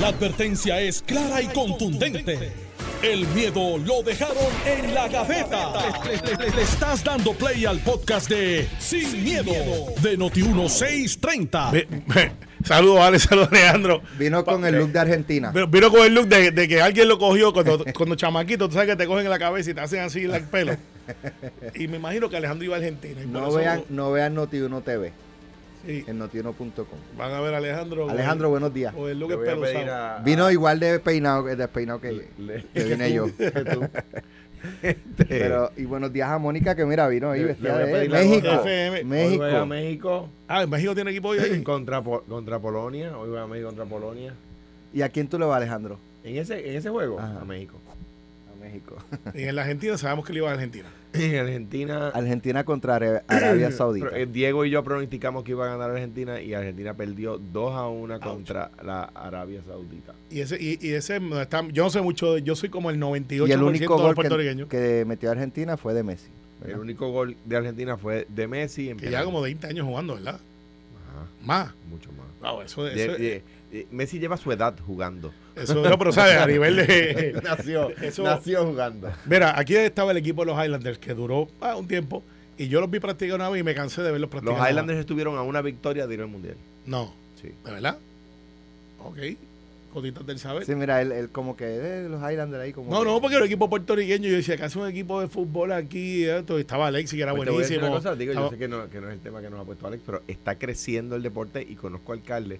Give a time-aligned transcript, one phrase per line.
[0.00, 2.52] La advertencia es clara y contundente.
[3.02, 4.36] El miedo lo dejaron
[4.66, 5.72] en la gaveta.
[6.04, 9.52] Le, le- le estás dando play al podcast de Sin, miedo,
[10.00, 11.70] de Noti1630.
[11.72, 12.32] Ve- ve-
[12.64, 14.00] Saludos, Ale, saludos, Alejandro.
[14.18, 15.50] Vino con el look de Argentina.
[15.52, 18.74] Pero Vino con el look de, de que alguien lo cogió cuando, cuando chamaquito, tú
[18.74, 20.74] sabes que te cogen en la cabeza y te hacen así el pelo.
[21.74, 23.20] Y me imagino que Alejandro iba a Argentina.
[23.22, 25.12] y No eso vean, no vean Noti1 TV
[25.86, 26.84] sí, en notiuno.com.
[27.16, 28.08] van a ver a Alejandro.
[28.10, 28.94] Alejandro, buenos días.
[28.94, 33.26] con el look a Vino igual de peinado, que- despeinado que, le- que vine yo.
[33.36, 33.88] que tú.
[34.82, 37.94] Este, Pero, y buenos días a Mónica, que mira, vino ahí Le- vestida le voy
[37.94, 38.48] a de México.
[38.48, 38.96] FM.
[38.98, 39.44] Hoy México.
[39.44, 41.62] voy a México Ah, en México tiene equipo hoy ahí.
[41.62, 43.16] contra, contra Polonia.
[43.18, 44.32] Hoy voy a México contra Polonia.
[44.94, 45.98] ¿Y a quién tú le vas, Alejandro?
[46.22, 47.40] En ese, en ese juego, Ajá.
[47.42, 47.76] a México.
[48.56, 48.96] A México.
[49.34, 50.88] Y en la Argentina sabemos que le iba a Argentina.
[51.14, 52.08] En Argentina.
[52.08, 54.08] Argentina contra Arabia Saudita.
[54.18, 57.88] Eh, Diego y yo pronosticamos que iba a ganar Argentina y Argentina perdió 2 a
[57.88, 60.12] 1 contra la Arabia Saudita.
[60.30, 62.90] Y ese, y, y ese no está, yo no sé mucho, de- yo soy como
[62.90, 64.68] el 98% Y el único gol puertorriqueños.
[64.68, 66.28] que, que metió Argentina fue de Messi.
[66.66, 68.88] El único gol de Argentina fue de Messi.
[68.90, 70.40] En Que ya como 20 años jugando, ¿verdad?
[71.44, 71.72] Más.
[71.88, 72.26] mucho más.
[72.52, 75.32] Wow, eso, De- eso, de- de- Messi lleva su edad jugando.
[75.56, 77.40] eso- no, pero sabes, a nivel de...
[77.44, 79.10] nació, Eso- nació jugando.
[79.26, 82.22] Mira, aquí estaba el equipo de los Highlanders que duró ah, un tiempo
[82.56, 84.58] y yo los vi practicar una vez y me cansé de verlos practicar.
[84.58, 86.56] Los Highlanders estuvieron a una victoria de ir al mundial.
[86.86, 87.48] No, Sí.
[87.64, 87.98] ¿de verdad?
[89.02, 89.18] Ok.
[89.94, 90.64] Cositas del saber.
[90.66, 93.36] Sí, mira, él, él como que de los Highlanders ahí como No, que- no, porque
[93.36, 96.88] el equipo puertorriqueño, yo decía, que hace un equipo de fútbol aquí, esto, y estaba
[96.88, 97.88] Alexi, que era Pues buenísimo.
[97.88, 99.86] cosa, digo, yo sé que no, que no es el tema que nos ha puesto
[99.86, 102.58] Alex, pero está creciendo el deporte y conozco alcaldes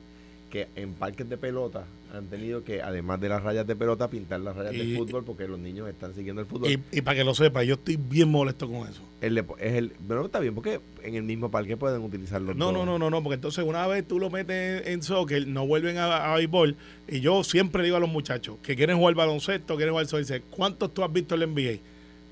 [0.50, 4.38] que en parques de pelota han tenido que, además de las rayas de pelota, pintar
[4.38, 6.70] las rayas Y- de fútbol porque los niños están siguiendo el fútbol.
[6.70, 9.00] y, y para que lo sepa, yo estoy bien molesto con eso.
[9.26, 12.52] El es el, pero está bien porque en el mismo parque pueden utilizarlo.
[12.54, 15.66] No, no, no, no, no, porque entonces una vez tú lo metes en soccer, no
[15.66, 16.76] vuelven a, a béisbol.
[17.08, 20.92] Y yo siempre digo a los muchachos que quieren jugar baloncesto, quieren jugar soccer, ¿cuántos
[20.92, 21.80] tú has visto en el NBA?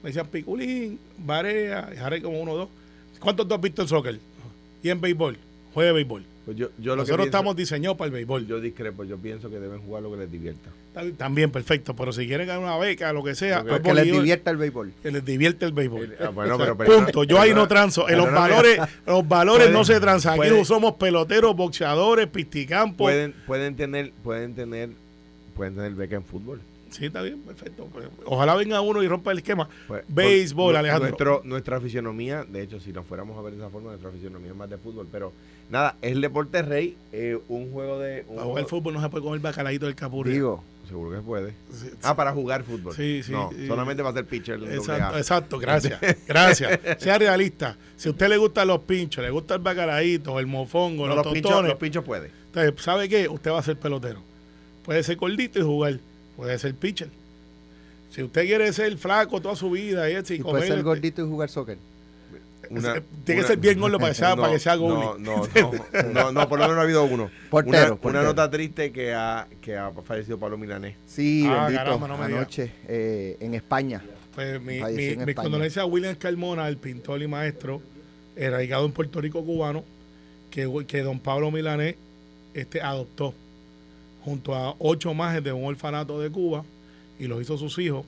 [0.02, 2.68] Me decían Piculín, Barea, y Jare como uno o dos.
[3.20, 4.18] ¿Cuántos tú has visto en soccer?
[4.82, 5.38] Y en béisbol,
[5.72, 6.31] juegue béisbol.
[6.44, 8.46] Pues yo, yo lo que Nosotros pienso- estamos diseñados para el béisbol.
[8.48, 10.70] Yo discrepo, yo pienso que deben jugar lo que les divierta.
[11.16, 11.94] También, perfecto.
[11.94, 14.92] Pero si quieren ganar una beca, lo que sea, pues que les divierta el béisbol.
[15.02, 16.16] que les divierte el béisbol.
[16.20, 17.24] Ah, bueno, O sea, pero- pero- punto.
[17.24, 18.08] Yo ahí no transo.
[18.08, 20.32] En los valores, los valores no se transan.
[20.32, 22.96] Aquí pueden- somos peloteros, boxeadores, pisticampos.
[23.06, 24.90] Pueden, pueden tener, pueden tener,
[25.54, 26.60] pueden tener beca en fútbol.
[26.92, 27.88] Sí, está bien, perfecto.
[27.92, 29.68] Pues, ojalá venga uno y rompa el esquema.
[29.88, 31.08] Pues, Béisbol, por- Alejandro.
[31.08, 34.50] Nuestro, nuestra fisionomía, de hecho, si nos fuéramos a ver de esa forma, nuestra fisionomía
[34.50, 35.08] es más de fútbol.
[35.10, 35.32] Pero
[35.70, 38.24] nada, es el deporte rey, eh, un juego de.
[38.28, 40.32] Un Para jugar fútbol no se puede comer bacalaíto del capurri.
[40.32, 41.50] Digo, Seguro que se puede.
[41.72, 42.94] Sí, Ah, para jugar fútbol.
[42.94, 43.66] Sí, sí, No, sí.
[43.66, 44.60] solamente va a ser pitcher.
[44.64, 45.98] Exacto, exacto, gracias.
[46.26, 46.80] Gracias.
[46.98, 47.76] Sea realista.
[47.96, 51.24] Si a usted le gustan los pinchos, le gusta el bacalaíto, el mofongo, No, los,
[51.24, 52.30] los, pinchos, los pinchos puede.
[52.46, 53.26] entonces, ¿sabe qué?
[53.28, 54.20] Usted va a ser pelotero.
[54.84, 55.98] Puede ser gordito y jugar.
[56.36, 57.08] Puede ser pitcher.
[58.10, 60.82] Si usted quiere ser flaco toda su vida y, eso, y y puede ser este,
[60.82, 61.78] gordito y jugar soccer.
[62.70, 65.16] Una- tiene que una- ser bien gordo para que sea, No, para que sea no,
[65.18, 65.48] no, no,
[66.12, 67.30] no, no, por lo menos no ha habido uno.
[67.50, 70.96] Portero, Una, nota triste que ha, que ha fallecido Pablo Milanés.
[71.06, 71.84] Sí, Ah, bendito.
[71.84, 74.02] caramba, no me anoche eh, en España.
[74.34, 75.44] Pues mi, Falleció mi, en mis España.
[75.44, 77.82] condolencias a William Carmona, el pintor y maestro,
[78.36, 79.84] erradicado en Puerto Rico cubano,
[80.50, 81.96] que, que don Pablo Milanés
[82.54, 83.34] este, adoptó
[84.24, 86.64] junto a ocho más de un orfanato de Cuba
[87.18, 88.04] y los hizo sus hijos.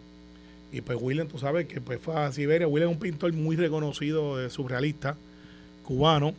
[0.73, 2.67] Y pues William, tú sabes que pues fue a Siberia.
[2.67, 5.17] William es un pintor muy reconocido, de surrealista,
[5.85, 6.35] cubano,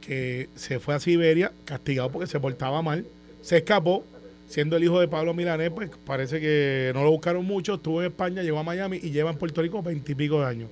[0.00, 3.06] que se fue a Siberia castigado porque se portaba mal.
[3.40, 4.04] Se escapó,
[4.48, 7.74] siendo el hijo de Pablo Milanés, pues parece que no lo buscaron mucho.
[7.74, 10.70] Estuvo en España, llegó a Miami y lleva en Puerto Rico veintipico de años.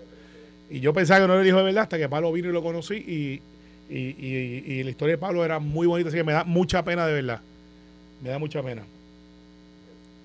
[0.69, 2.53] Y yo pensaba que no era el hijo de verdad hasta que Pablo vino y
[2.53, 2.95] lo conocí.
[2.97, 3.41] Y,
[3.89, 6.85] y, y- y la historia de Pablo era muy bonita, así que me da mucha
[6.85, 7.41] pena de verdad.
[8.27, 8.83] Me da mucha pena.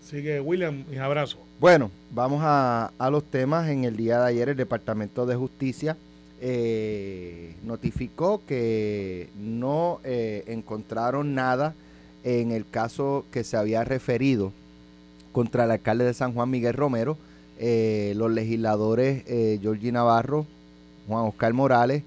[0.03, 1.37] Así que, William, mis abrazos.
[1.59, 3.69] Bueno, vamos a, a los temas.
[3.69, 5.95] En el día de ayer el Departamento de Justicia
[6.41, 11.75] eh, notificó que no eh, encontraron nada
[12.23, 14.51] en el caso que se había referido
[15.31, 17.19] contra el alcalde de San Juan, Miguel Romero.
[17.59, 19.23] Eh, los legisladores
[19.61, 20.47] Georgie Navarro,
[21.07, 22.01] Juan Oscar Morales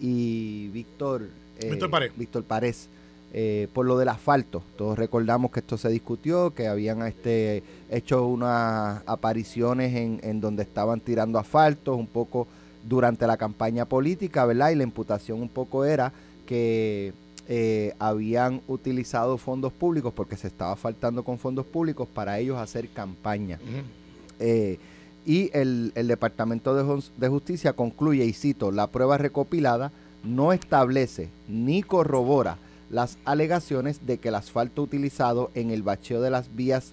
[0.00, 1.28] y Víctor,
[1.60, 2.12] Víctor Párez.
[2.16, 2.88] Víctor Párez,
[3.32, 4.62] eh, por lo del asfalto.
[4.76, 10.62] Todos recordamos que esto se discutió, que habían este, hecho unas apariciones en, en donde
[10.62, 12.46] estaban tirando asfaltos un poco
[12.88, 14.70] durante la campaña política, ¿verdad?
[14.70, 16.12] Y la imputación un poco era
[16.46, 17.12] que
[17.48, 22.88] eh, habían utilizado fondos públicos porque se estaba faltando con fondos públicos para ellos hacer
[22.88, 23.58] campaña.
[24.38, 24.78] Eh,
[25.26, 29.92] y el, el Departamento de, de Justicia concluye, y cito, la prueba recopilada
[30.24, 32.56] no establece ni corrobora
[32.90, 36.92] las alegaciones de que el asfalto utilizado en el bacheo de las vías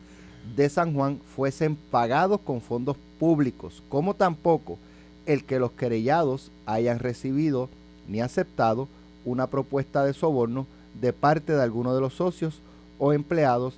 [0.55, 4.77] de San Juan fuesen pagados con fondos públicos, como tampoco
[5.25, 7.69] el que los querellados hayan recibido
[8.07, 8.87] ni aceptado
[9.23, 10.67] una propuesta de soborno
[11.01, 12.59] de parte de alguno de los socios
[12.99, 13.75] o empleados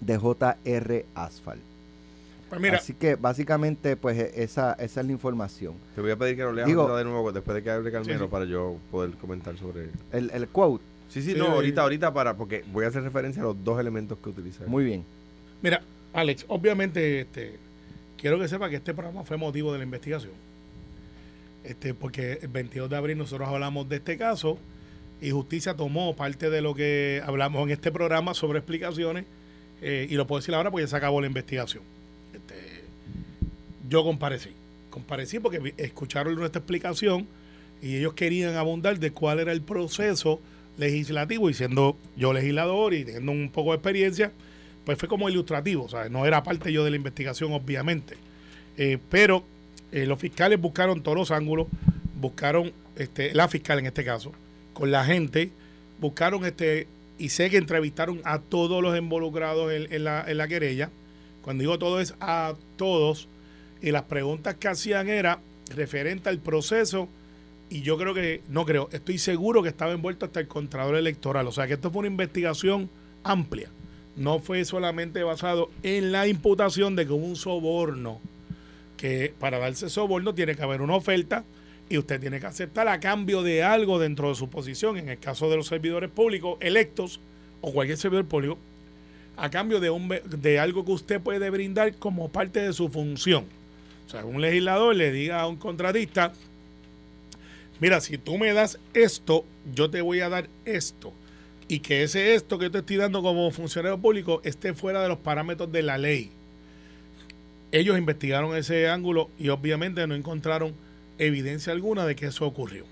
[0.00, 1.60] de JR Asphalt.
[2.48, 5.74] Pues mira, Así que básicamente pues e- esa, esa es la información.
[5.94, 8.18] Te voy a pedir que lo leas Digo- de nuevo después de que hable Carmelo
[8.18, 8.30] Sí, sí.
[8.30, 9.90] para yo poder comentar sobre.
[10.12, 13.42] El, el quote, Sí, sí, Sí, no, ahorita, ahorita para, porque voy a hacer referencia
[13.42, 14.64] a los dos elementos que utiliza.
[14.66, 15.04] muy bien.
[15.62, 15.82] mira,
[16.12, 17.58] Alex, obviamente este,
[18.16, 20.32] quiero que sepa que este programa fue motivo de la investigación.
[21.62, 24.58] Este, porque el 22 de abril nosotros hablamos de este caso
[25.20, 29.24] y Justicia tomó parte de lo que hablamos en este programa sobre explicaciones
[29.82, 31.82] eh, y lo puedo decir ahora porque ya se acabó la investigación.
[32.32, 32.84] Este,
[33.88, 34.50] yo comparecí,
[34.90, 37.26] comparecí porque escucharon nuestra explicación
[37.82, 40.40] y ellos querían abundar de cuál era el proceso
[40.76, 44.32] legislativo y siendo yo legislador y teniendo un poco de experiencia,
[44.84, 48.16] pues fue como ilustrativo, sea, no era parte yo de la investigación obviamente.
[48.76, 49.44] Eh, pero
[49.92, 51.66] eh, los fiscales buscaron todos los ángulos,
[52.20, 54.32] buscaron, este, la fiscal en este caso,
[54.72, 55.50] con la gente,
[56.00, 56.86] buscaron este,
[57.18, 60.90] y sé que entrevistaron a todos los involucrados en la, en la querella.
[61.42, 63.28] Cuando digo todo es a todos,
[63.80, 65.40] y las preguntas que hacían era
[65.74, 67.08] referente al proceso,
[67.68, 71.46] y yo creo que, no creo, estoy seguro que estaba envuelto hasta el contralor electoral.
[71.46, 72.88] O sea que esto fue una investigación
[73.24, 73.70] amplia.
[74.16, 78.20] No fue solamente basado en la imputación de que hubo un soborno
[78.96, 81.44] que para darse soborno tiene que haber una oferta
[81.88, 85.18] y usted tiene que aceptar a cambio de algo dentro de su posición, en el
[85.18, 87.20] caso de los servidores públicos electos
[87.60, 88.58] o cualquier servidor público,
[89.36, 93.44] a cambio de, un, de algo que usted puede brindar como parte de su función.
[94.06, 96.32] O sea, un legislador le diga a un contratista,
[97.80, 99.44] mira, si tú me das esto,
[99.74, 101.12] yo te voy a dar esto.
[101.68, 105.18] Y que ese esto que te estoy dando como funcionario público esté fuera de los
[105.18, 106.30] parámetros de la ley
[107.72, 110.74] ellos investigaron ese ángulo y obviamente no encontraron
[111.18, 112.84] evidencia alguna de que eso ocurrió.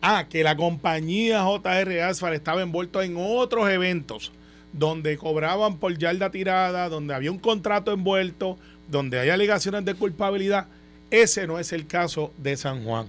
[0.00, 4.32] Ah, que la compañía JR Asphalt estaba envuelta en otros eventos
[4.72, 10.66] donde cobraban por yarda tirada, donde había un contrato envuelto, donde hay alegaciones de culpabilidad.
[11.10, 13.06] Ese no es el caso de San Juan.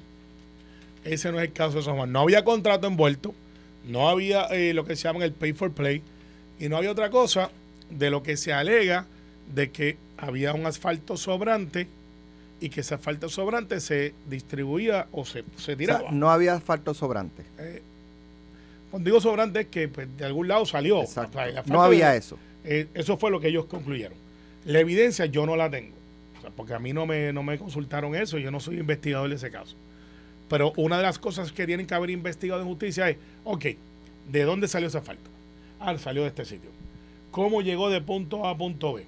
[1.14, 2.12] Ese no es el caso de San Juan.
[2.12, 3.34] No había contrato envuelto,
[3.88, 6.02] no había eh, lo que se llama el pay for play
[6.60, 7.50] y no había otra cosa
[7.90, 9.06] de lo que se alega
[9.54, 11.88] de que había un asfalto sobrante
[12.62, 16.12] y que ese asfalto sobrante se distribuía o se, se O sea, tiraba.
[16.12, 17.44] no había asfalto sobrante.
[17.58, 17.82] Eh,
[18.92, 21.02] cuando digo sobrante es que pues, de algún lado salió.
[21.02, 21.38] Exacto.
[21.40, 22.38] O sea, No había eso.
[22.66, 24.18] eh, eso fue lo que ellos concluyeron.
[24.66, 25.96] La evidencia yo no la tengo,
[26.38, 29.30] O sea, porque a mí no me, no me consultaron eso, yo no soy investigador
[29.30, 29.76] de ese caso.
[30.50, 33.66] Pero una de las cosas que tienen que haber investigado en justicia es, ok,
[34.32, 35.30] ¿de dónde salió ese asfalto?
[35.80, 36.70] Ah, salió de este sitio.
[37.32, 39.06] ¿Cómo llegó de punto A a punto B?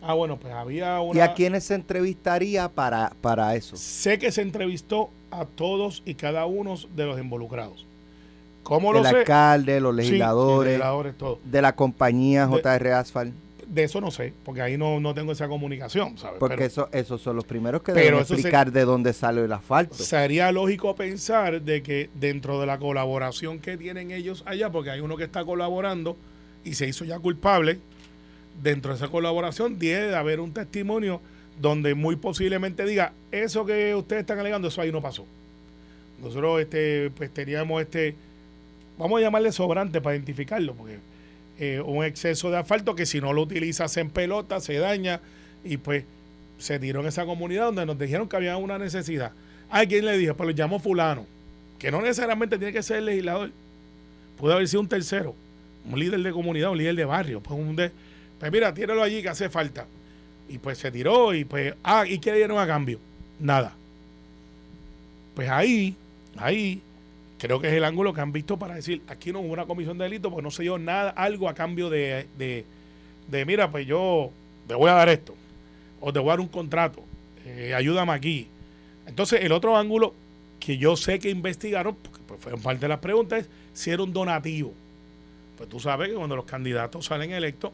[0.00, 1.18] Ah, bueno, pues había una...
[1.18, 3.76] ¿Y a quiénes se entrevistaría para, para eso?
[3.76, 7.84] Sé que se entrevistó a todos y cada uno de los involucrados.
[8.62, 9.16] ¿Cómo lo El sé?
[9.18, 11.38] alcalde, los Sí, legisladores, todo.
[11.44, 13.34] de la compañía JR Asphalt.
[13.68, 16.38] De eso no sé, porque ahí no, no tengo esa comunicación, ¿sabes?
[16.38, 19.44] Porque Pero- eso, esos son los primeros que Pero deben se- explicar de dónde sale
[19.44, 19.94] el asfalto.
[19.96, 25.00] Sería lógico pensar de que dentro de la colaboración que tienen ellos allá, porque hay
[25.00, 26.16] uno que está colaborando
[26.64, 27.78] y se hizo ya culpable,
[28.62, 31.20] dentro de esa colaboración debe de haber un testimonio
[31.60, 35.26] donde muy posiblemente diga, eso que ustedes están alegando, eso ahí no pasó.
[36.22, 38.14] Nosotros este, pues teníamos este,
[38.96, 40.98] vamos a llamarle sobrante para identificarlo, porque
[41.58, 45.20] eh, un exceso de asfalto que si no lo utilizas en pelota se daña
[45.64, 46.04] y pues
[46.58, 49.32] se tiró en esa comunidad donde nos dijeron que había una necesidad.
[49.70, 51.26] Hay quien le dijo, pues lo llamó fulano,
[51.78, 53.50] que no necesariamente tiene que ser el legislador,
[54.38, 55.34] puede haber sido un tercero,
[55.90, 57.90] un líder de comunidad, un líder de barrio, pues un de,
[58.38, 59.86] pues mira, tíralo allí que hace falta.
[60.48, 63.00] Y pues se tiró y pues, ah, ¿y qué dieron a cambio?
[63.40, 63.74] Nada.
[65.34, 65.96] Pues ahí,
[66.36, 66.80] ahí,
[67.38, 69.98] creo que es el ángulo que han visto para decir, aquí no hubo una comisión
[69.98, 72.64] de delito porque no se dio nada, algo a cambio de, de,
[73.28, 74.30] de, mira, pues yo
[74.66, 75.34] te voy a dar esto,
[76.00, 77.02] o te voy a dar un contrato,
[77.44, 78.48] eh, ayúdame aquí.
[79.06, 80.14] Entonces, el otro ángulo
[80.58, 84.02] que yo sé que investigaron, porque pues, fue parte de las preguntas, es si era
[84.02, 84.72] un donativo.
[85.56, 87.72] Pues tú sabes que cuando los candidatos salen electos,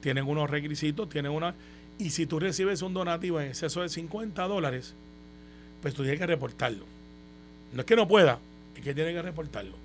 [0.00, 1.54] tienen unos requisitos, tienen una...
[1.98, 4.94] Y si tú recibes un donativo en exceso de 50 dólares,
[5.82, 6.84] pues tú tienes que reportarlo.
[7.72, 8.38] No es que no pueda,
[8.80, 9.76] que tiene que reportarlo.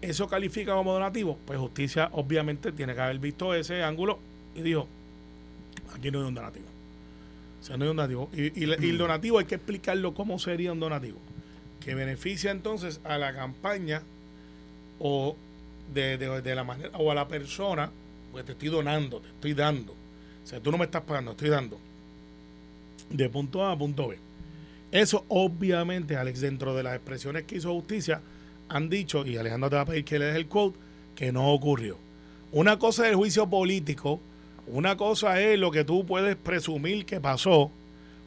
[0.00, 1.38] ¿Eso califica como donativo?
[1.46, 4.18] Pues justicia obviamente tiene que haber visto ese ángulo
[4.54, 4.86] y dijo,
[5.94, 6.66] aquí no hay un donativo.
[7.60, 8.30] O sea, no hay un donativo.
[8.32, 11.18] Y, y le- y el donativo hay que explicarlo cómo sería un donativo.
[11.84, 14.02] Que beneficia entonces a la campaña
[14.98, 15.36] o
[15.92, 17.90] de, de, de la manera, o a la persona,
[18.32, 19.92] porque te estoy donando, te estoy dando.
[19.92, 21.78] O sea, tú no me estás pagando, estoy dando.
[23.10, 24.18] De punto A a punto B.
[24.92, 28.20] Eso obviamente, Alex, dentro de las expresiones que hizo justicia,
[28.70, 30.78] han dicho, y Alejandro te va a pedir que le des el quote,
[31.16, 31.98] que no ocurrió.
[32.52, 34.20] Una cosa es el juicio político,
[34.68, 37.70] una cosa es lo que tú puedes presumir que pasó,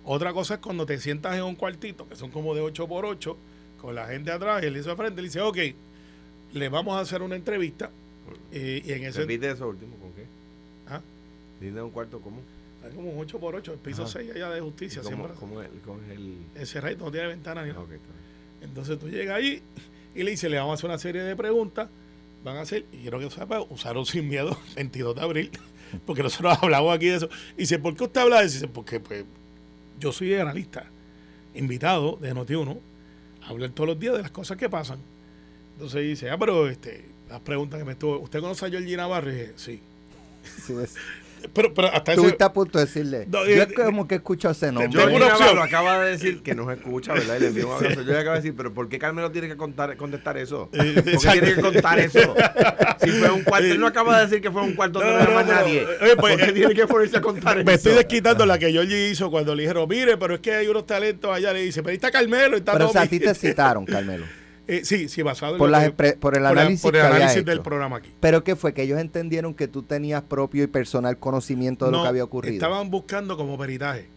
[0.06, 3.06] otra cosa es cuando te sientas en un cuartito, que son como de 8 por
[3.06, 3.38] 8
[3.80, 5.58] con la gente atrás, y él dice frente, le dice, ok,
[6.54, 7.90] le vamos a hacer una entrevista,
[8.52, 9.22] eh, y en ese...
[9.22, 10.26] Repite eso último, ¿con qué?
[10.90, 11.02] ¿Ah?
[11.62, 12.42] Dime un cuarto común.
[12.86, 14.12] Hay como un 8 por 8 el piso Ajá.
[14.12, 15.38] 6 allá de justicia, ¿Cómo, siempre.
[15.40, 16.36] cómo cómo es el...?
[16.56, 17.86] Ese rey no tiene ventana ni Ah, nada.
[18.62, 19.62] Entonces tú llegas ahí
[20.16, 21.90] y le dices, le vamos a hacer una serie de preguntas.
[22.44, 25.52] Van a hacer, y quiero que sepa, usaron sin miedo 22 de abril,
[26.06, 27.30] porque nosotros hablamos aquí de eso.
[27.58, 28.56] Y dice, ¿por qué usted habla de eso?
[28.56, 29.26] Dice, porque pues,
[30.00, 30.86] yo soy analista,
[31.56, 32.78] invitado de Noti1,
[33.44, 35.00] a hablar todos los días de las cosas que pasan.
[35.74, 38.70] Entonces dice, ah, pero este, las preguntas que me estuvo, ¿usted conoce a?
[39.28, 39.82] Y dije, sí.
[40.62, 40.96] Sí, ves.
[41.54, 43.26] Pero, pero hasta ese, Estuviste a punto de decirle.
[43.30, 44.92] No, yo eh, como que escucho ese nombre.
[44.92, 45.56] Yo una opción.
[45.56, 47.36] lo acaba de decir que nos escucha, ¿verdad?
[47.38, 48.02] Y le envío un abrazo.
[48.02, 50.70] Yo le acabo de decir, pero ¿por qué Carmelo tiene que contar, contestar eso?
[50.72, 51.40] ¿Por Eh, qué exacto.
[51.42, 52.20] tiene que contar eso?
[53.04, 55.14] Si fue un cuarto, él no acaba de decir que fue un cuarto No, no,
[55.16, 55.86] había no, más no, nadie.
[56.02, 57.66] oye, pues, ¿Por qué tiene que ponerse a contar eso?
[57.66, 60.68] Me estoy desquitando la que Georgie hizo cuando le dijeron, mire, pero es que hay
[60.68, 61.52] unos talentos allá.
[61.54, 63.20] Le dice, pero ahí está Carmelo, está Pero o sea, a Tommy".
[63.20, 64.26] ti te citaron, Carmelo.
[64.68, 67.02] Eh, sí, sí, basado en Por, lo las que- expre- por el análisis, por el
[67.02, 68.10] análisis del programa aquí.
[68.22, 68.74] Pero ¿qué fue?
[68.74, 72.54] Que ellos entendieron que tú tenías propio y personal conocimiento de lo que había ocurrido.
[72.54, 74.08] Estaban buscando como peritaje.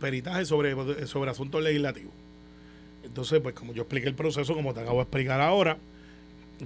[0.00, 2.12] Peritaje sobre, sobre asuntos legislativos.
[3.04, 5.78] Entonces, pues como yo expliqué el proceso, como te acabo de explicar ahora,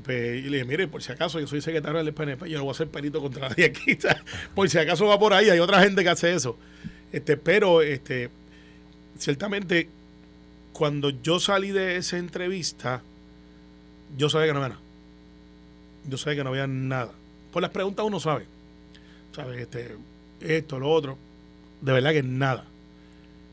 [0.04, 2.64] pues, y le dije, mire, por si acaso yo soy secretario del PNP, yo no
[2.64, 3.98] voy a ser perito contra nadie aquí.
[4.54, 6.56] por si acaso va por ahí, hay otra gente que hace eso.
[7.12, 8.30] Este, pero, este,
[9.18, 9.88] ciertamente,
[10.80, 13.02] cuando yo salí de esa entrevista,
[14.16, 14.80] yo sabía que no había nada.
[16.08, 17.12] Yo sabía que no había nada.
[17.52, 18.46] Por las preguntas uno sabe.
[19.36, 19.60] ¿Sabes?
[19.60, 19.94] Este,
[20.40, 21.18] esto, lo otro.
[21.82, 22.64] De verdad que nada.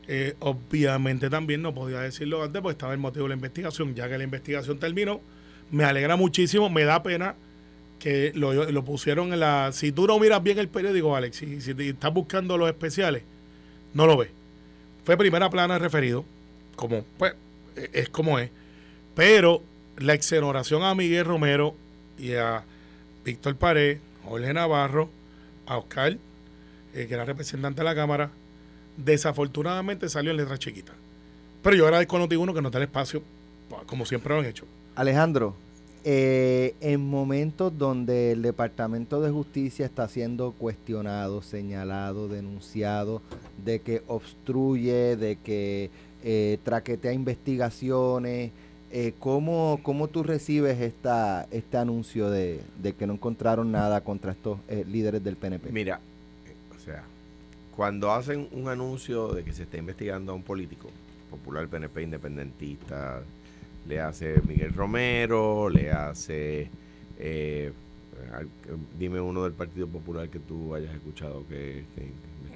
[0.06, 3.94] Eh, obviamente también no podía decirlo antes porque estaba el motivo de la investigación.
[3.94, 5.20] Ya que la investigación terminó,
[5.70, 7.34] me alegra muchísimo, me da pena
[7.98, 9.72] que lo, lo pusieron en la...
[9.72, 13.22] Si tú no miras bien el periódico, Alex, si, si te estás buscando los especiales,
[13.92, 14.30] no lo ves.
[15.04, 16.24] Fue primera plana referido,
[16.78, 17.34] como, pues,
[17.76, 18.50] eh, es como es.
[19.14, 19.62] Pero
[19.98, 21.74] la exoneración a Miguel Romero
[22.16, 22.62] y a
[23.24, 25.10] Víctor Pared, Jorge Navarro,
[25.66, 26.16] a Oscar,
[26.94, 28.30] eh, que era representante de la Cámara,
[28.96, 30.92] desafortunadamente salió en letra chiquita.
[31.62, 33.22] Pero yo agradezco a Noti1 que nos da el espacio,
[33.68, 34.64] pa- como siempre lo han hecho.
[34.94, 35.54] Alejandro,
[36.04, 43.22] eh, en momentos donde el Departamento de Justicia está siendo cuestionado, señalado, denunciado
[43.64, 45.90] de que obstruye, de que
[46.22, 48.50] eh, traquetea investigaciones,
[48.90, 52.60] eh, ¿cómo, cómo tú recibes esta, este anuncio de,
[52.98, 55.70] que no encontraron nada contra estos eh, líderes del PNP?
[55.70, 56.00] Mira,
[56.46, 57.02] eh, o sea,
[57.76, 60.88] cuando hacen un anuncio de que se está investigando a un político,
[61.30, 63.20] popular PNP independentista,
[63.86, 66.68] le hace Miguel Romero, le hace,
[67.18, 67.70] eh,
[68.32, 68.48] al-
[68.98, 71.84] dime uno del Partido Popular que tú hayas escuchado que.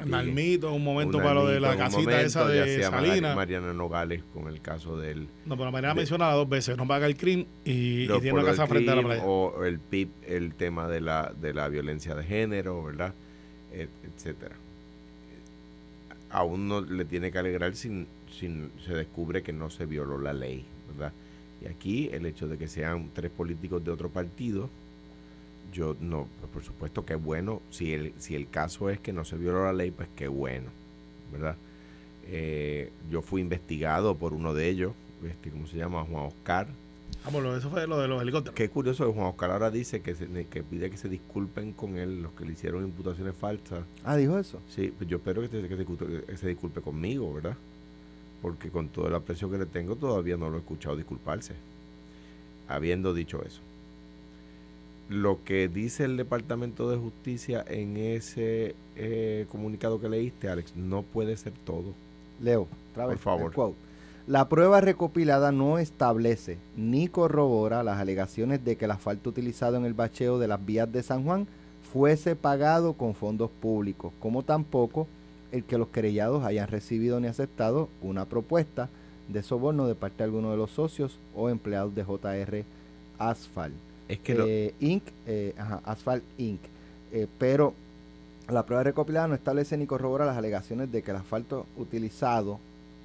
[0.05, 3.37] Nalmito un momento Un para lo de la casita esa de Salinas.
[3.37, 7.07] Mariana Nogales con el caso del No, pero manera de- mencionada dos veces, no paga
[7.07, 9.23] el crimen y, y tiene una casa frente a la playa.
[9.25, 13.15] O el PIB, el tema de la, de la violencia de género, ¿verdad?
[13.73, 14.57] Et- etcétera.
[16.31, 18.07] A uno le tiene que alegrar si
[18.39, 21.13] se descubre que no se violó la ley, ¿verdad?
[21.63, 24.69] Y aquí el hecho de que sean tres políticos de otro partido,
[25.73, 29.25] yo no, pues por supuesto que bueno, si el, si el caso es que no
[29.25, 30.67] se violó la ley, pues qué bueno,
[31.33, 31.57] ¿verdad?
[32.27, 34.93] Eh, yo fui investigado por uno de ellos,
[35.27, 36.05] este, ¿cómo se llama?
[36.05, 36.67] Juan Oscar,
[37.25, 38.55] Vamos, lo- eso fue lo de los helicópteros.
[38.57, 41.97] Qué curioso que Juan Oscar ahora dice que, se- que pide que se disculpen con
[41.97, 43.85] él los que le hicieron imputaciones falsas.
[44.03, 44.59] Ah, dijo eso.
[44.75, 47.57] Sí, pues yo espero que se, que se disculpe- que se disculpe conmigo, ¿verdad?
[48.41, 51.55] Porque con todo el aprecio que le tengo todavía no lo he escuchado disculparse.
[52.67, 53.61] Habiendo dicho eso.
[55.09, 61.03] Lo que dice el Departamento de Justicia en ese eh, comunicado que leíste, Alex, no
[61.03, 61.93] puede ser todo.
[62.41, 63.75] Leo, otra Por favor.
[64.27, 69.85] La prueba recopilada no establece ni corrobora las alegaciones de que el asfalto utilizado en
[69.85, 71.49] el bacheo de las vías de San Juan
[71.93, 75.09] fuese pagado con fondos públicos, como tampoco
[75.51, 78.89] el que los querellados hayan recibido ni aceptado una propuesta
[79.29, 82.65] de soborno de parte de alguno de los socios o empleados de JR
[83.19, 83.75] Asphalt.
[84.13, 86.61] Es que lo- Eh, Inc., eh, ajá, Asphalt Inc.
[87.13, 87.75] Eh, pero
[88.49, 92.59] la prueba recopilada no establece ni corrobora las alegaciones de que el asfalto utilizado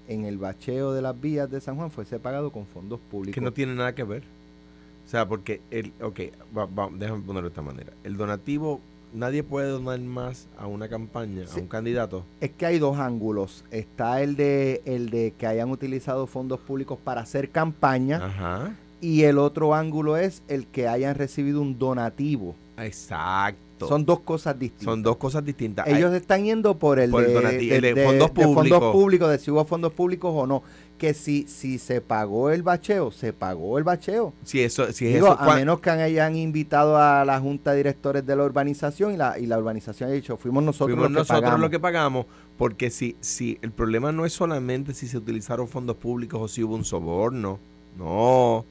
[0.08, 3.44] en el bacheo de las vías de San Juan fuese pagado con fondos que públicos.
[3.44, 4.24] no tiene nada que ver.
[5.06, 6.20] O sea, porque, el, ok,
[6.98, 7.94] déjame ponerlo de esta manera.
[8.04, 8.82] El donativo,
[9.14, 12.26] nadie puede donar más a una campaña, a un candidato.
[12.42, 13.64] Es que hay dos ángulos.
[13.72, 18.26] Está el de, el de que hayan utilizado fondos públicos para hacer campaña.
[18.26, 18.76] Ajá.
[19.00, 22.56] Y el otro ángulo es el que hayan recibido un donativo.
[22.78, 23.88] Exacto.
[23.88, 24.86] Son dos cosas distintas.
[24.86, 25.88] Son dos cosas distintas.
[25.88, 28.56] Ellos están yendo por el, de, fondos públicos.
[28.56, 30.64] fondos públicos, de si hubo fondos públicos o no
[30.98, 34.34] que si, si se pagó el bacheo, se pagó el bacheo.
[34.44, 38.36] Si eso, si Digo, a menos que hayan invitado a la junta de directores de
[38.36, 41.70] la urbanización y la, y la urbanización ha dicho, fuimos nosotros, los, que nosotros los
[41.70, 42.26] que pagamos.
[42.58, 46.64] Porque si, si el problema no es solamente si se utilizaron fondos públicos o si
[46.64, 47.60] hubo un soborno,
[47.98, 48.66] no.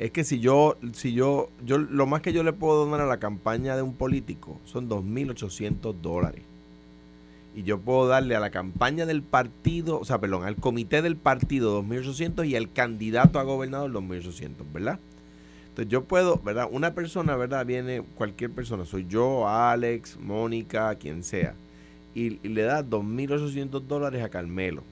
[0.00, 3.06] Es que si yo, si yo, yo, lo más que yo le puedo donar a
[3.06, 6.42] la campaña de un político son 2.800 dólares
[7.54, 11.16] y yo puedo darle a la campaña del partido, o sea, perdón, al comité del
[11.16, 14.98] partido 2.800 y al candidato a gobernador 2.800, ¿verdad?
[15.68, 16.66] Entonces yo puedo, ¿verdad?
[16.72, 17.66] Una persona, ¿verdad?
[17.66, 21.52] Viene cualquier persona, soy yo, Alex, Mónica, quien sea,
[22.14, 24.82] y, le da 2.800 dólares a Carmelo.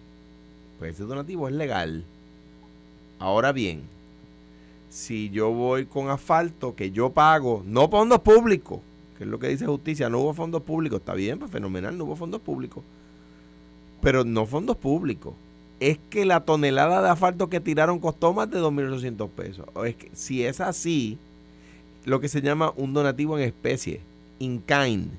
[0.78, 2.04] Pues ese donativo es legal.
[3.18, 3.82] Ahora bien,
[4.88, 8.80] si yo voy con asfalto que yo pago, no fondos públicos,
[9.16, 12.04] que es lo que dice justicia, no hubo fondos públicos, está bien, pues fenomenal, no
[12.04, 12.82] hubo fondos públicos.
[14.00, 15.34] Pero no fondos públicos.
[15.80, 19.66] Es que la tonelada de asfalto que tiraron costó más de 2.800 pesos.
[19.74, 21.18] O es que si es así,
[22.04, 24.00] lo que se llama un donativo en especie,
[24.38, 25.10] in kind,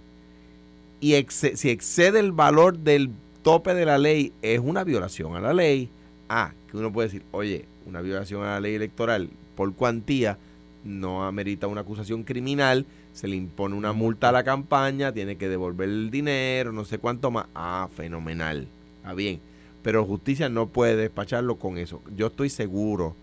[1.01, 3.11] y si excede el valor del
[3.41, 5.89] tope de la ley, es una violación a la ley.
[6.27, 10.37] Ah, que uno puede decir, oye, una violación a la ley electoral por cuantía
[10.85, 15.49] no amerita una acusación criminal, se le impone una multa a la campaña, tiene que
[15.49, 17.47] devolver el dinero, no sé cuánto más.
[17.53, 18.69] Ah, fenomenal.
[19.01, 19.41] Está bien.
[19.83, 22.01] Pero justicia no puede despacharlo con eso.
[22.15, 23.17] Yo estoy seguro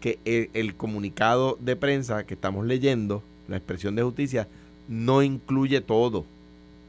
[0.00, 4.48] que el, comunicado de prensa que estamos leyendo, la expresión de justicia,
[4.88, 6.24] no incluye todo,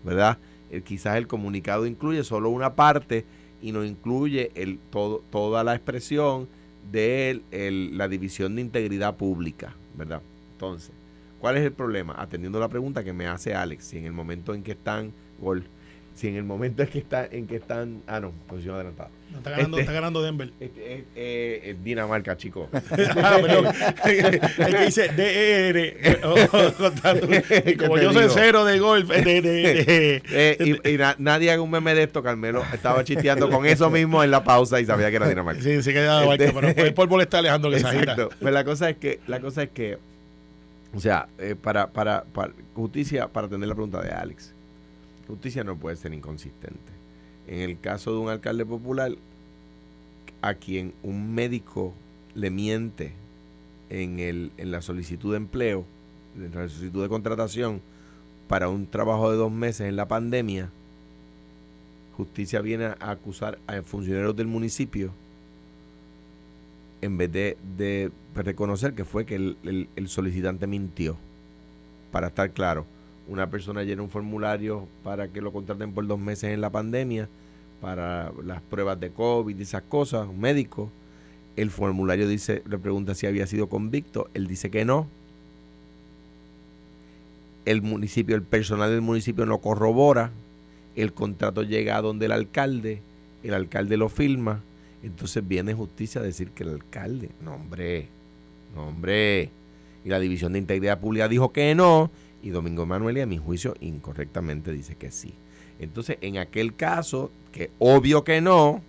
[0.04, 0.40] ¿verdad?
[0.86, 3.26] quizás el comunicado incluye solo una parte
[3.62, 6.48] y no incluye el, todo, toda la expresión
[6.92, 7.42] de
[7.94, 10.22] la división de integridad pública, ¿verdad?
[10.54, 10.92] Entonces,
[11.40, 12.16] ¿cuál es el problema?
[12.18, 15.66] Atendiendo la pregunta que me hace Alex, si en el momento en que están, gol,
[16.18, 19.12] si en el momento en que están, en que están, ah no, posición adelantada.
[19.32, 20.52] No, está, ganando, está ganando Denver.
[20.60, 22.70] Este, eh, Dinamarca, chico.
[22.74, 23.68] ah, perdón.
[24.06, 26.20] el que dice DER.
[27.78, 29.08] como yo soy cero de golf.
[29.10, 32.64] De, de, de, eh, y, y nadie haga un meme de esto, Carmelo.
[32.74, 35.62] Estaba chisteando con eso mismo en la pausa y sabía que era Dinamarca.
[35.62, 38.30] Sí, sí que era este, pero fue por molestar a Alejandro que Exacto.
[38.42, 40.00] Pues la cosa es que, la cosa es que,
[40.96, 44.57] o sea, eh, para, para, para justicia, para atender la pregunta de Alex
[45.28, 46.92] Justicia no puede ser inconsistente.
[47.48, 49.12] En el caso de un alcalde popular,
[50.42, 51.94] a quien un médico
[52.34, 53.14] le miente
[53.90, 55.86] en, el, en la solicitud de empleo,
[56.36, 57.82] en la solicitud de contratación,
[58.48, 60.70] para un trabajo de dos meses en la pandemia,
[62.16, 65.12] justicia viene a acusar a funcionarios del municipio
[67.02, 71.18] en vez de, reconocer que fue que el, el solicitante mintió.
[72.12, 72.86] Para estar claro,
[73.28, 77.28] una persona llena un formulario para que lo contraten por dos meses en la pandemia,
[77.82, 80.90] para las pruebas de COVID y esas cosas, un médico.
[81.56, 85.08] El formulario dice, le pregunta si había sido convicto, él dice que no.
[87.66, 90.32] El municipio, el personal del municipio no corrobora,
[90.96, 93.02] el contrato llega a donde el alcalde,
[93.44, 94.62] el alcalde lo firma,
[95.04, 98.08] entonces viene justicia a decir que el alcalde, no hombre,
[98.74, 99.50] no hombre,
[100.06, 102.10] y la División de Integridad Pública dijo que no,
[102.42, 105.34] y Domingo Emanuel, y a mi juicio, incorrectamente dice que sí.
[105.80, 108.82] Entonces, en aquel caso, que obvio que no,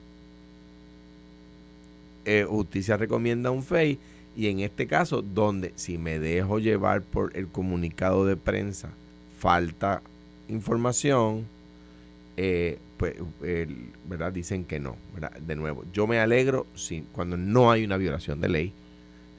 [2.25, 3.99] eh, justicia recomienda un FEI.
[4.37, 8.91] Y en este caso, donde si me dejo llevar por el comunicado de prensa,
[9.39, 10.03] falta
[10.49, 11.47] información,
[12.37, 13.15] eh, pues,
[14.09, 14.33] ¿verdad?
[14.33, 14.97] Dicen que no.
[15.45, 18.73] De nuevo, yo me alegro si, cuando no hay una violación de ley.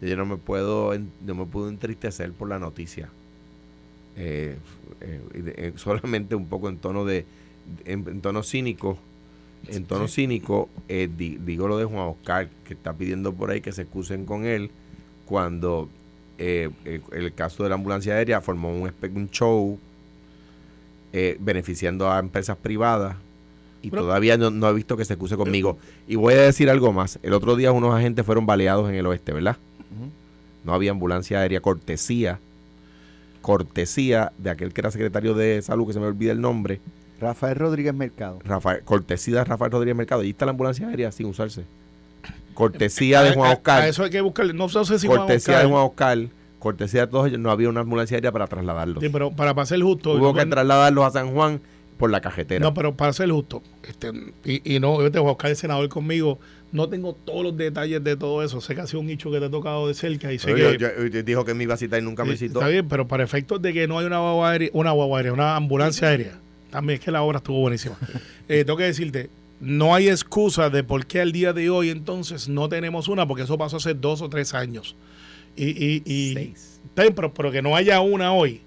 [0.02, 0.94] Yo no me puedo,
[1.26, 3.10] no me puedo entristecer por la noticia
[4.22, 4.58] eh,
[5.00, 7.24] eh, eh, solamente un poco en tono de
[7.86, 8.98] en, tono cínico
[9.68, 13.84] en tono cínico digo lo de Juan Oscar que está pidiendo por ahí que se
[13.84, 14.72] excusen con él
[15.26, 15.88] cuando
[16.38, 19.80] el, caso de la ambulancia aérea formó un, un show
[21.40, 23.16] beneficiando a empresas privadas
[23.82, 25.78] y todavía no, no, he visto que se excuse conmigo.
[26.06, 27.18] Y voy a decir algo más.
[27.24, 29.56] El otro día unos agentes fueron baleados en el oeste, ¿verdad?
[30.66, 32.40] No había ambulancia aérea cortesía
[33.42, 36.80] cortesía de aquel que era secretario de salud, que se me olvida el nombre.
[37.20, 38.40] Rafael Rodríguez Mercado.
[38.46, 40.24] Rafael, cortesía de Rafael Rodríguez Mercado.
[40.24, 41.64] Y está la ambulancia aérea sin usarse.
[42.54, 43.88] Cortesía de Juan Oscar.
[43.88, 44.54] eso hay que buscarle.
[44.54, 46.20] No sé si Cortesía de Juan Oscar
[46.60, 49.02] cortesía de todos ellos, no había una ambulancia aérea para trasladarlos.
[49.02, 50.12] Sí, pero para, para ser justo.
[50.12, 51.62] Hubo que cuando- trasladarlos a San Juan
[52.00, 52.60] por la cajetera.
[52.66, 54.12] No, pero para ser justo, este,
[54.44, 56.40] y, y no, yo te voy a buscar el senador conmigo,
[56.72, 58.62] no tengo todos los detalles de todo eso.
[58.62, 60.78] Sé que ha sido un hecho que te ha tocado de cerca y sé que.
[60.78, 62.60] yo- yo- dijo que me iba a citar y nunca me citó.
[62.60, 65.34] Está bien, pero para efectos de que no hay una guagua aérea, una guagua aérea,
[65.34, 66.40] una ambulancia aérea,
[66.72, 67.98] también es que la obra estuvo buenísima.
[68.48, 72.50] Eh, tengo que decirte, no hay excusa de por qué al día de hoy entonces
[72.50, 74.96] no tenemos una, porque eso pasó hace dos o tres años.
[75.56, 76.79] Y, y, y Seis.
[77.00, 78.62] Está bien, pero, pero que no haya una hoy,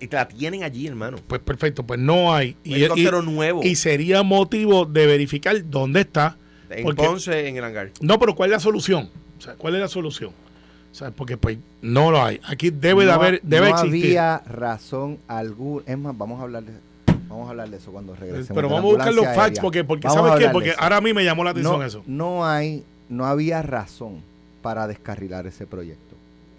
[0.00, 1.18] Y te la tienen allí, hermano.
[1.26, 2.56] pues perfecto, pues no hay.
[2.64, 3.60] Un Y, helicóptero y- nuevo.
[3.62, 6.36] y sería motivo de verificar dónde está.
[6.70, 7.90] en porque- Ponce, en el hangar.
[8.00, 9.10] No, pero ¿cuál es la solución?
[9.38, 10.30] O sea, ¿cuál es la solución?
[10.90, 12.40] O sea, porque pues no lo hay.
[12.44, 14.06] Aquí debe de No- haber, debe no existir.
[14.18, 15.82] había razón alguna.
[15.86, 16.72] Es más, vamos a hablar de,
[17.28, 18.48] vamos a hablar de eso cuando regresemos.
[18.54, 19.62] Pero de vamos a buscar los facts aérea.
[19.62, 20.46] porque, porque Vamos ¿sabes qué?
[20.46, 22.02] de Porque ahora a mí me llamó la atención no, eso.
[22.06, 24.22] No hay, no había razón
[24.62, 26.11] para descarrilar ese proyecto.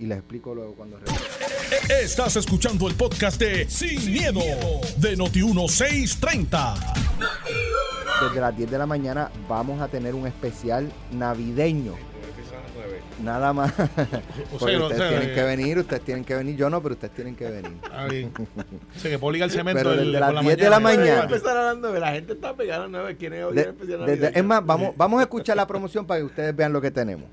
[0.03, 2.03] Y les explico luego cuando regrese.
[2.03, 4.41] Estás escuchando el podcast de Sin, miedo,
[4.97, 6.93] de Noti1630.
[8.27, 11.93] Desde las 10 de la mañana vamos a tener un especial navideño.
[13.23, 13.71] Nada más.
[13.71, 13.77] O
[14.59, 16.57] Porque sea, o ustedes sea, tienen eh, que venir, ustedes tienen que venir.
[16.57, 17.71] Yo no, pero ustedes tienen que venir.
[17.83, 18.33] Está bien.
[18.35, 21.23] O sea, que puedo ligar cemento Pero el- desde las por 10 de la mañana.
[21.23, 23.15] empezar hablando de la gente está pegada nueve.
[23.15, 26.53] ¿Quién es hoy el es más, vamos, vamos a escuchar la promoción para que ustedes
[26.53, 27.29] vean lo que tenemos.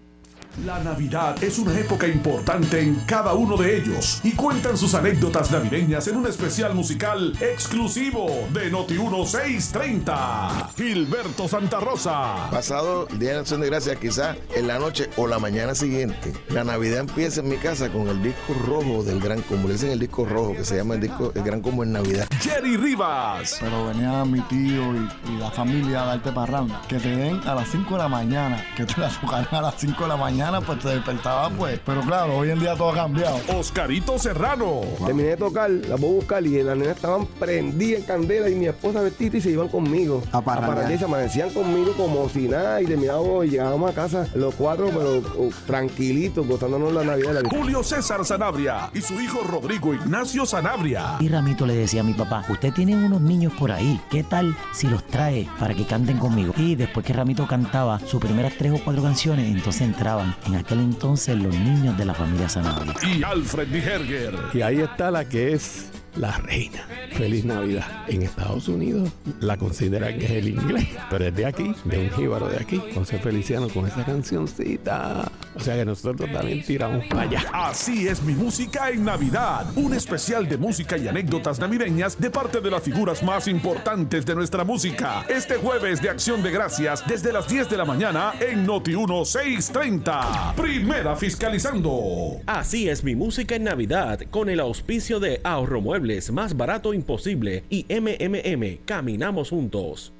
[0.66, 5.52] La Navidad es una época importante en cada uno de ellos y cuentan sus anécdotas
[5.52, 10.70] navideñas en un especial musical exclusivo de Noti1630.
[10.76, 12.48] Gilberto Santa Rosa.
[12.50, 16.32] Pasado el Día de Acción de Gracias, quizás en la noche o la mañana siguiente,
[16.48, 19.68] la Navidad empieza en mi casa con el disco rojo del Gran Combo.
[19.68, 22.26] Le dicen el disco rojo, que se llama el disco El Gran Combo en Navidad.
[22.40, 23.56] Jerry Rivas.
[23.60, 26.82] Pero venía mi tío y, y la familia a darte parranda.
[26.88, 28.64] Que te den a las 5 de la mañana.
[28.76, 31.80] Que te la tocaran a las 5 de la mañana, pues te despertaba, pues.
[31.84, 33.38] Pero claro, hoy en día todo ha cambiado.
[33.58, 34.80] Oscarito Serrano.
[35.04, 38.66] Terminé de tocar, la puedo buscar y las nenas estaban prendidas en candela y mi
[38.66, 40.22] esposa vestida y se iban conmigo.
[40.32, 44.54] A parrandear, se amanecían conmigo como si nada y terminábamos y llegábamos a casa los
[44.54, 47.42] cuatro, pero uh, tranquilitos, gozándonos la Navidad.
[47.42, 47.48] La...
[47.48, 51.16] Julio César Sanabria y su hijo Rodrigo Ignacio Sanabria.
[51.20, 54.56] Y Ramito le decía a mi papá, usted tiene unos niños por ahí, ¿qué tal
[54.72, 56.54] si los trae para que canten conmigo?
[56.56, 60.80] Y después que Ramito cantaba sus primeras tres o cuatro canciones, entonces entraban en aquel
[60.80, 62.94] entonces los niños de la familia Sanabria.
[63.02, 64.34] Y Alfred Niherger.
[64.52, 66.86] Y ahí está la que es la reina.
[67.12, 67.86] Feliz Navidad.
[68.08, 72.10] En Estados Unidos la consideran que es el inglés, pero es de aquí, de un
[72.10, 75.30] jíbaro de aquí, José Feliciano con esa cancioncita.
[75.54, 77.44] O sea que nosotros también tiramos para allá.
[77.52, 79.66] Así es mi música en Navidad.
[79.76, 84.34] Un especial de música y anécdotas navideñas de parte de las figuras más importantes de
[84.34, 85.24] nuestra música.
[85.28, 90.54] Este jueves de Acción de Gracias desde las 10 de la mañana en Noti 1630.
[90.56, 92.40] Primera fiscalizando.
[92.46, 97.62] Así es mi música en Navidad con el auspicio de Ahorro Muebles, más barato imposible
[97.68, 100.14] y MMM, caminamos juntos.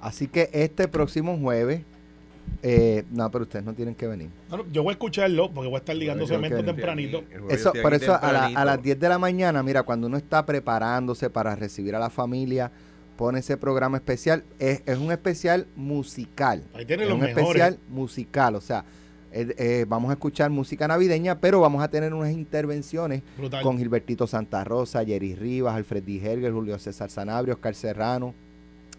[0.00, 1.82] Así que este próximo jueves.
[2.62, 4.28] eh, no, pero ustedes no tienen que venir.
[4.48, 7.24] No, no, yo voy a escucharlo porque voy a estar ligando cemento tempranito.
[7.50, 10.46] Eso, por eso a, la- a las 10 de la mañana, mira, cuando uno está
[10.46, 12.70] preparándose para recibir a la familia,
[13.16, 14.44] pone ese programa especial.
[14.60, 16.62] Es, es un especial musical.
[16.72, 17.46] Ahí tienen es los un mejores.
[17.48, 18.54] especial musical.
[18.54, 18.84] O sea,
[19.32, 23.62] eh, eh, vamos a escuchar música navideña, pero vamos a tener unas intervenciones Brutal.
[23.62, 28.34] con Gilbertito Santa Rosa, Jerry Rivas, Alfred Di Herger, Julio César Sanabria, Oscar Serrano,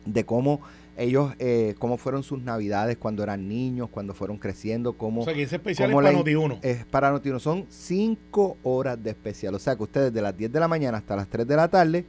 [0.05, 0.61] de cómo
[0.97, 5.21] ellos, eh, cómo fueron sus navidades cuando eran niños, cuando fueron creciendo, cómo...
[5.21, 6.59] O sea, que ese especial es para la- Noti 1.
[6.63, 7.39] es para Noti1.
[7.39, 9.53] Son cinco horas de especial.
[9.55, 11.67] O sea que usted desde las 10 de la mañana hasta las 3 de la
[11.67, 12.05] tarde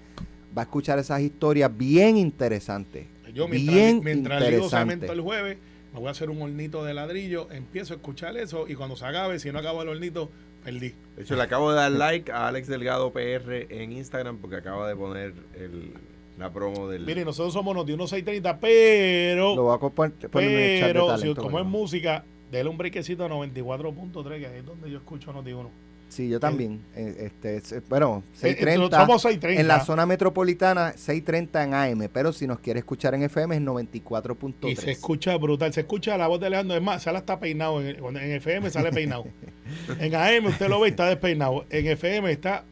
[0.57, 3.07] va a escuchar esas historias bien interesantes.
[3.35, 4.92] Yo mientras, bien mientras ligo interesante.
[4.92, 5.59] cemento el jueves,
[5.92, 9.05] me voy a hacer un hornito de ladrillo, empiezo a escuchar eso y cuando se
[9.07, 10.31] acabe, si no acabo el hornito,
[10.64, 10.94] perdí.
[11.16, 14.88] De hecho, le acabo de dar like a Alex Delgado PR en Instagram porque acaba
[14.88, 15.92] de poner el,
[16.38, 17.05] la promo del.
[17.07, 20.92] Mire, nosotros somos Noti 1630, pero, Lo voy a compa- poner en el chat de
[20.92, 24.90] pero si, talento, como es música, déle un brequecito a 94.3, que ahí es donde
[24.90, 25.70] yo escucho Noti 1.
[26.08, 26.80] Sí, yo también.
[26.96, 28.98] Eh, este, es- bueno, Eh, 630.
[29.00, 29.60] somos 630.
[29.60, 32.08] En la zona metropolitana, 630 en AM.
[32.12, 34.72] Pero si nos quiere escuchar en FM, es 94.3.
[34.72, 36.76] Y se escucha brutal, se escucha la voz de Alejandro.
[36.76, 37.80] Es más, sale hasta peinado.
[37.82, 39.24] En, en FM sale peinado.
[40.00, 41.64] en AM usted lo ve y está despeinado.
[41.70, 42.64] En FM está,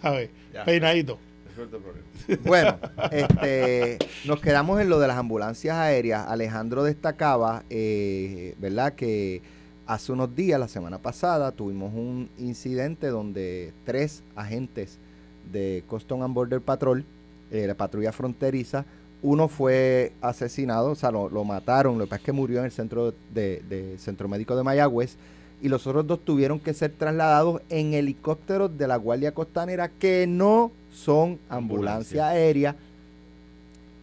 [0.00, 0.30] ¿sabes?
[0.52, 0.64] Ya.
[0.64, 1.18] Peinadito.
[2.44, 2.78] Bueno,
[3.10, 6.24] este, nos quedamos en lo de las ambulancias aéreas.
[6.28, 8.94] Alejandro destacaba, eh, ¿verdad?
[8.94, 9.42] Que
[9.86, 14.98] hace unos días, la semana pasada, tuvimos un incidente donde tres agentes
[15.52, 17.04] de Custom and Border Patrol,
[17.50, 18.84] eh, la patrulla fronteriza,
[19.22, 22.64] uno fue asesinado, o sea, lo, lo mataron, lo que pasa es que murió en
[22.66, 25.16] el centro de, de- centro médico de Mayagüez,
[25.60, 30.26] y los otros dos tuvieron que ser trasladados en helicópteros de la Guardia Costanera que
[30.26, 31.56] no son ambulancia,
[32.26, 32.28] Ambulancia.
[32.28, 32.76] aérea.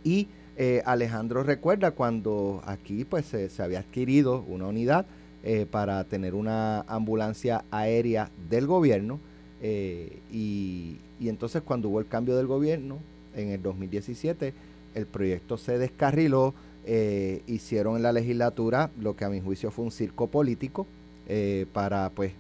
[0.06, 5.06] Y eh, Alejandro recuerda cuando aquí pues se, se había adquirido una unidad
[5.44, 9.20] eh, para tener una ambulancia aérea del gobierno
[9.62, 12.98] eh, y, y entonces cuando hubo el cambio del gobierno
[13.36, 14.54] en el 2017
[14.96, 16.54] el proyecto se descarriló,
[16.86, 20.88] eh, hicieron en la legislatura lo que a mi juicio fue un circo político
[21.28, 22.34] eh, para pues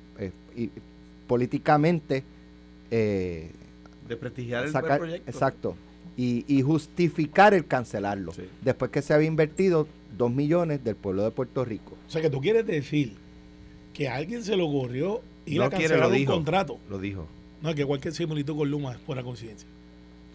[0.55, 0.71] y-
[1.27, 2.23] políticamente
[2.91, 3.51] eh,
[4.07, 5.29] De prestigiar el, sacar- proyecto.
[5.29, 5.75] exacto
[6.17, 8.43] y, y justificar el cancelarlo Sí.
[8.61, 9.87] después que se había invertido
[10.19, 13.15] dos millones del pueblo de Puerto Rico O sea, que tú quieres decir
[13.93, 16.77] que a alguien se le ocurrió ir No a quiere, cancelar lo un contrato.
[16.89, 17.25] Lo dijo.
[17.63, 19.67] No, que cualquier similitud con Luma es pura coincidencia.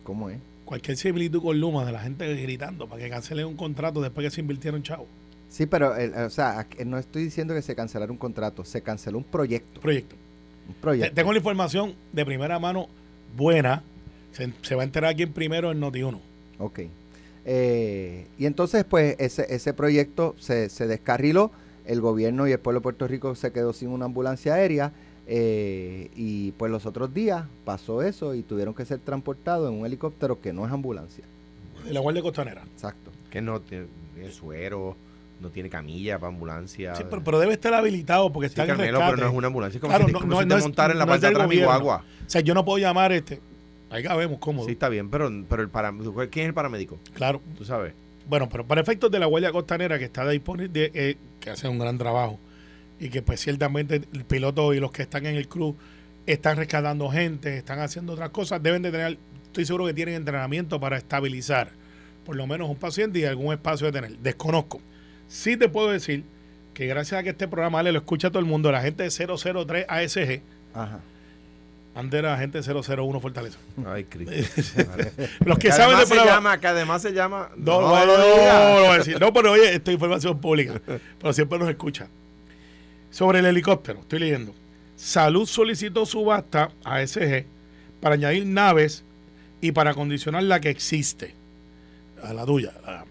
[0.03, 0.39] ¿cómo es?
[0.65, 4.31] Cualquier similitud con Luma de la gente gritando para que cancelen un contrato después que
[4.31, 5.07] se invirtieron chavos.
[5.49, 9.19] Sí, pero el- o sea, no estoy diciendo que se cancelara un contrato, se canceló
[9.19, 10.17] un proyecto, Proyecto.
[10.69, 11.15] un Te- proyecto.
[11.15, 12.89] Tengo la información de primera mano
[13.37, 13.83] buena.
[14.33, 16.19] Se, se va a enterar aquí en primero en Noti1.
[16.59, 16.81] Ok.
[17.45, 21.51] Eh, y entonces, pues, ese, ese proyecto se, se descarriló.
[21.87, 24.93] El gobierno y el pueblo de Puerto Rico se quedó sin una ambulancia aérea.
[25.27, 29.87] eh, y pues los otros días pasó eso y tuvieron que ser transportados en un
[29.87, 31.25] helicóptero que no es ambulancia.
[31.85, 32.63] De la Guardia Costanera.
[32.73, 33.11] Exacto.
[33.31, 34.97] Que no tiene, tiene suero,
[35.41, 36.95] no tiene camilla para ambulancia.
[36.95, 39.15] Sí, pero, pero debe estar habilitado porque Sí, está en Carmelo, rescate.
[39.17, 39.77] pero no es una ambulancia.
[39.79, 41.07] Es como Claro, si te, no- como no- si no te es- montara en la
[41.07, 42.05] parte de atrás mi guagua.
[42.27, 43.41] O sea, yo no puedo llamar este.
[43.91, 44.67] Ahí cabemos cómodo.
[44.67, 46.99] Sí, está bien, pero, pero el para, ¿quién es el paramédico?
[47.15, 47.41] Claro.
[47.57, 47.95] Tú sabes.
[48.27, 51.79] Bueno, pero para efectos de la Guardia Costanera que está disponible, eh, que hace un
[51.79, 52.39] gran trabajo
[52.99, 55.77] y que pues ciertamente el piloto y los que están en el club
[56.27, 60.81] están rescatando gente, están haciendo otras cosas, deben de tener, estoy seguro que tienen entrenamiento
[60.81, 61.71] para estabilizar
[62.25, 64.19] por lo menos un paciente y algún espacio de tener.
[64.19, 64.81] Desconozco.
[65.29, 66.25] Sí te puedo decir
[66.73, 69.11] que gracias a que este programa Ale, lo escucha todo el mundo, la gente de
[69.11, 70.41] 003 ASG,
[70.73, 71.01] Ajá.
[71.95, 73.59] Antes era gente 001 Fortaleza.
[73.87, 74.33] Ay, Cristo.
[75.45, 77.51] Los que Que saben de programa- llama, que además se llama.
[77.57, 79.21] No, no, no, no, lo voy a decir.
[79.21, 80.81] No, pero oye, esto es información pública.
[81.21, 82.09] Pero siempre nos escucha.
[83.11, 84.53] Sobre el helicóptero, estoy leyendo.
[84.97, 87.45] Salud solicitó subasta a SG
[88.01, 89.05] para añadir naves
[89.61, 91.35] y para acondicionar la que existe,
[92.23, 92.73] a la tuya.
[92.85, 93.05] la-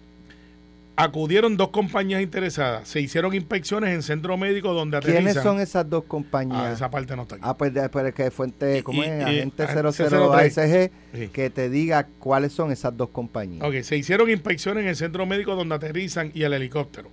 [0.96, 2.86] Acudieron dos compañías interesadas.
[2.86, 5.24] Se hicieron inspecciones en centro médico donde aterrizan.
[5.24, 6.72] ¿Quiénes son esas dos Ah, compañías?
[6.74, 7.44] esa parte no está aquí.
[7.44, 9.20] Ah, pues después que fuente, ¿cómo Y- es?
[9.20, 11.28] y- Agente agente 00 ASG, Sí.
[11.32, 13.64] que te diga cuáles son esas dos compañías.
[13.66, 17.08] Ok, se hicieron inspecciones en el centro médico donde aterrizan y el helicóptero.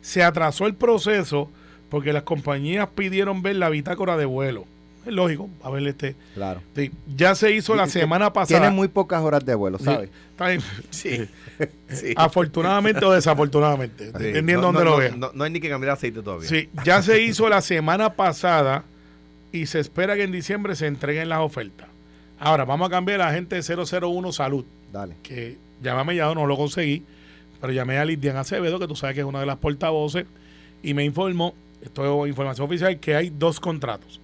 [0.00, 1.50] Se atrasó el proceso
[1.88, 4.64] porque las compañías pidieron ver la bitácora de vuelo.
[5.06, 6.16] Es lógico, a ver este.
[6.34, 6.62] Claro.
[6.74, 8.60] sí, ya se hizo la semana pasada.
[8.60, 10.10] Tiene muy pocas horas de vuelo, ¿sabes?
[10.90, 11.28] Sí.
[11.88, 12.12] sí.
[12.16, 15.16] Afortunadamente o desafortunadamente, dependiendo no, donde no, lo veas.
[15.16, 16.48] No, no hay ni que cambiar aceite todavía.
[16.48, 18.84] Sí, ya se hizo la semana pasada
[19.52, 21.86] y se espera que en diciembre se entreguen las ofertas.
[22.40, 25.14] Ahora, vamos a cambiar a la gente de 001 Salud, Dale.
[25.22, 27.04] que llamame ya, no lo conseguí,
[27.60, 30.26] pero llamé a Lidian Acevedo, que tú sabes que es una de las portavoces,
[30.82, 34.20] y me informó, esto es información oficial, que hay dos contratos.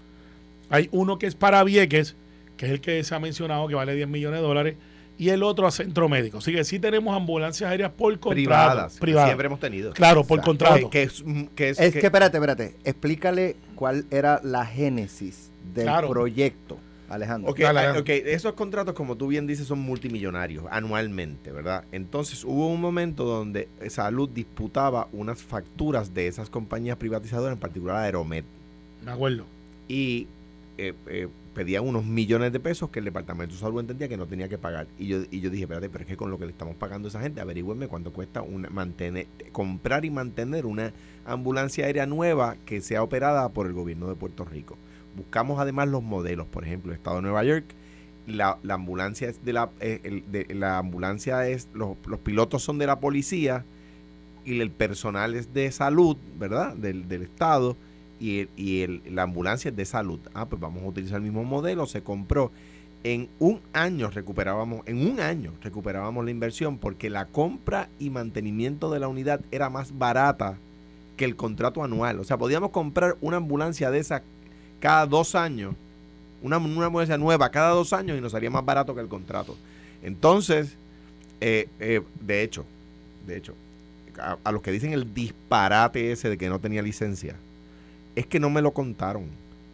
[0.71, 2.17] Hay uno que es para Vieques,
[2.57, 4.77] que es el que se ha mencionado, que vale 10 millones de dólares,
[5.19, 6.39] y el otro a Centro Médico.
[6.39, 8.35] Así que sí tenemos ambulancias aéreas por contrato.
[8.35, 9.27] Privadas.
[9.27, 9.93] Siempre hemos tenido.
[9.93, 10.47] Claro, por Exacto.
[10.67, 10.91] contrato.
[10.91, 12.75] Que, que es, que es, Es que- que, espérate, espérate.
[12.85, 16.09] Explícale cuál era la génesis del Claro.
[16.09, 16.79] proyecto,
[17.11, 17.51] Alejandro.
[17.51, 21.85] Ok, esos contratos, como tú bien dices, son multimillonarios anualmente, ¿verdad?
[21.93, 27.97] Entonces hubo un momento donde Salud disputaba unas facturas de esas compañías privatizadoras, en particular
[27.97, 28.45] Aeromet,
[29.05, 29.45] Me acuerdo.
[29.89, 30.29] y
[30.89, 34.27] eh, eh, pedían unos millones de pesos que el Departamento de Salud entendía que no
[34.27, 34.87] tenía que pagar.
[34.99, 37.09] Y yo, y yo dije, espérate, pero es que con lo que le estamos pagando
[37.09, 40.93] a esa gente, averigüenme cuánto cuesta una, mantener, comprar y mantener una
[41.27, 44.77] ambulancia aérea nueva que sea operada por el gobierno de Puerto Rico.
[45.17, 47.65] Buscamos además los modelos, por ejemplo, el Estado de Nueva York,
[48.27, 52.63] la, la ambulancia es de la, eh, el- de- la ambulancia es, los, los pilotos
[52.63, 53.65] son de la policía
[54.45, 56.75] y el personal es de salud, ¿verdad?
[56.77, 57.77] Del, del Estado
[58.21, 60.21] y, el- y el- la ambulancia es de salud.
[60.35, 62.53] Ah, pues vamos a utilizar el mismo modelo, se compró.
[63.03, 68.91] En un año recuperábamos, en un año recuperábamos la inversión porque la compra y mantenimiento
[68.91, 70.59] de la unidad era más barata
[71.17, 72.21] que el contrato anual.
[72.21, 74.23] O sea, podíamos comprar una ambulancia de esa
[74.81, 75.75] cada dos años,
[76.43, 79.57] una, una ambulancia nueva cada dos años y nos salía más barato que el contrato.
[80.03, 80.77] Entonces,
[81.41, 82.65] eh, eh, de hecho,
[83.27, 83.55] de hecho,
[84.19, 87.35] a, a los que dicen el disparate ese de que no tenía licencia,
[88.17, 89.25] es que no me lo contaron.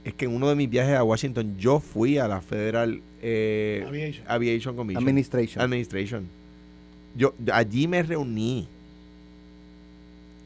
[0.05, 3.85] Es que en uno de mis viajes a Washington yo fui a la Federal eh,
[3.87, 4.25] Aviation.
[4.29, 5.03] Aviation Commission.
[5.03, 5.63] Administration.
[5.63, 6.29] Administration.
[7.17, 8.69] Yo allí me reuní.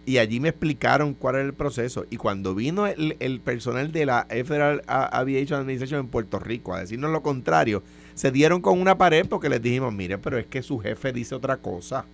[0.06, 2.06] Y allí me explicaron cuál era el proceso.
[2.08, 6.80] Y cuando vino el, el personal de la Federal Aviation Administration en Puerto Rico a
[6.80, 7.82] decirnos lo contrario,
[8.14, 11.34] se dieron con una pared porque les dijimos, mire, pero es que su jefe dice
[11.34, 12.06] otra cosa.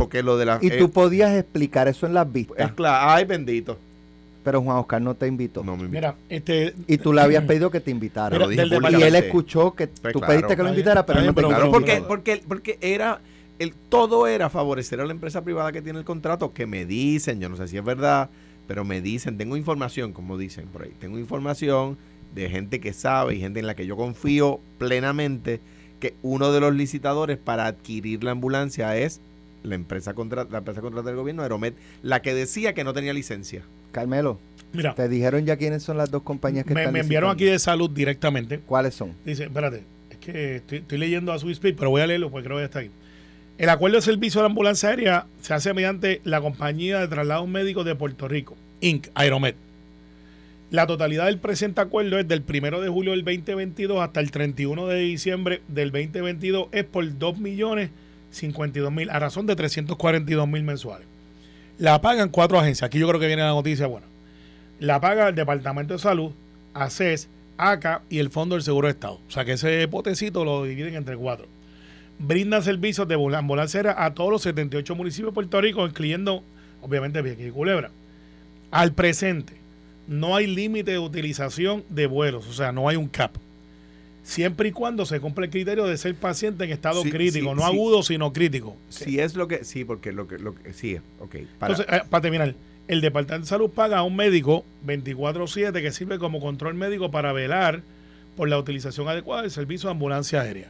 [0.00, 0.58] Porque lo de la...
[0.62, 3.78] Y eh, tú podías explicar eso en las es vistas, claro, ay bendito.
[4.42, 5.62] pero Juan Oscar no te invitó.
[5.62, 5.94] No me invitó.
[6.00, 8.30] Mira, este, Y tú le habías pedido que te invitara.
[8.46, 10.32] Mira, lo dije y él escuchó que Pues tú claro.
[10.34, 11.70] pediste que lo invitara, pero no te invitó.
[11.70, 13.20] porque, porque, porque era
[13.58, 17.40] el, todo era favorecer a la empresa privada que tiene el contrato, que me dicen,
[17.40, 18.30] yo no sé si es verdad,
[18.66, 21.98] pero me dicen, tengo información, como dicen por ahí, tengo información
[22.34, 25.60] de gente que sabe y gente en la que yo confío plenamente
[25.98, 29.20] que uno de los licitadores para adquirir la ambulancia es
[29.62, 33.12] la empresa contra, la empresa contrata del gobierno, Aeromet, la que decía que no tenía
[33.12, 33.62] licencia.
[33.92, 34.38] Carmelo,
[34.72, 37.44] mira, te dijeron ya quiénes son las dos compañías que me, están me enviaron aquí
[37.44, 38.60] de salud directamente.
[38.60, 39.14] ¿Cuáles son?
[39.24, 42.46] Dice, espérate, es que estoy, estoy leyendo a su speed, pero voy a leerlo porque
[42.46, 42.90] creo que está ahí.
[43.58, 47.46] El acuerdo de servicio de la ambulancia aérea se hace mediante la compañía de traslados
[47.46, 49.54] médicos de Puerto Rico, Inc., Aeromed.
[50.70, 54.86] La totalidad del presente acuerdo es del 1 de julio del 2022 hasta el 31
[54.86, 57.90] de diciembre del 2022 es por 2 millones
[58.30, 61.06] 52 mil a razón de 342 mil mensuales.
[61.78, 62.86] La pagan cuatro agencias.
[62.86, 64.06] Aquí yo creo que viene la noticia buena.
[64.78, 66.32] La paga el Departamento de Salud,
[66.74, 69.18] ACES, ACA y el Fondo del Seguro de Estado.
[69.28, 71.46] O sea que ese potecito lo dividen entre cuatro.
[72.18, 76.42] Brinda servicios de ambul- ambulancia a todos los 78 municipios de Puerto Rico, incluyendo,
[76.82, 77.90] obviamente, Vieques y Culebra.
[78.70, 79.54] Al presente,
[80.06, 83.32] no hay límite de utilización de vuelos, o sea, no hay un cap.
[84.30, 87.56] Siempre y cuando se cumpla el criterio de ser paciente en estado Sí, crítico, sí,
[87.56, 87.66] no sí.
[87.74, 88.76] agudo, sino crítico.
[88.88, 91.34] Si es lo que, sí, porque lo que, lo que sí, ok.
[91.58, 92.54] Para, Entonces, eh, para terminar,
[92.86, 97.32] el Departamento de Salud paga a un médico 24-7 que sirve como control médico para
[97.32, 97.82] velar
[98.36, 100.68] por la utilización adecuada del servicio de ambulancia aérea.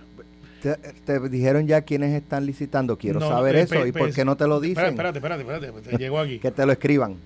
[0.62, 2.96] ¿Te, te dijeron ya quiénes están licitando?
[2.96, 3.74] Quiero No, saber pe- eso.
[3.82, 4.86] pe- ¿Y por qué no te lo dicen?
[4.86, 6.38] Espérate, espérate, espérate, pues, te llegó aquí.
[6.42, 7.16] Que te lo escriban.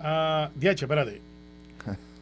[0.00, 1.22] Ah, DH, espérate.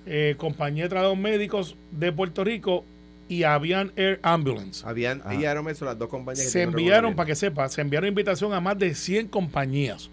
[0.06, 2.84] Eh, compañía de médicos de Puerto Rico
[3.30, 4.82] y Avian Air Ambulance.
[4.86, 5.34] habían, Ah.
[5.34, 8.52] y Aeromet son las dos compañías que Se enviaron, para que sepa, se enviaron invitación
[8.52, 10.10] a más de 100 compañías.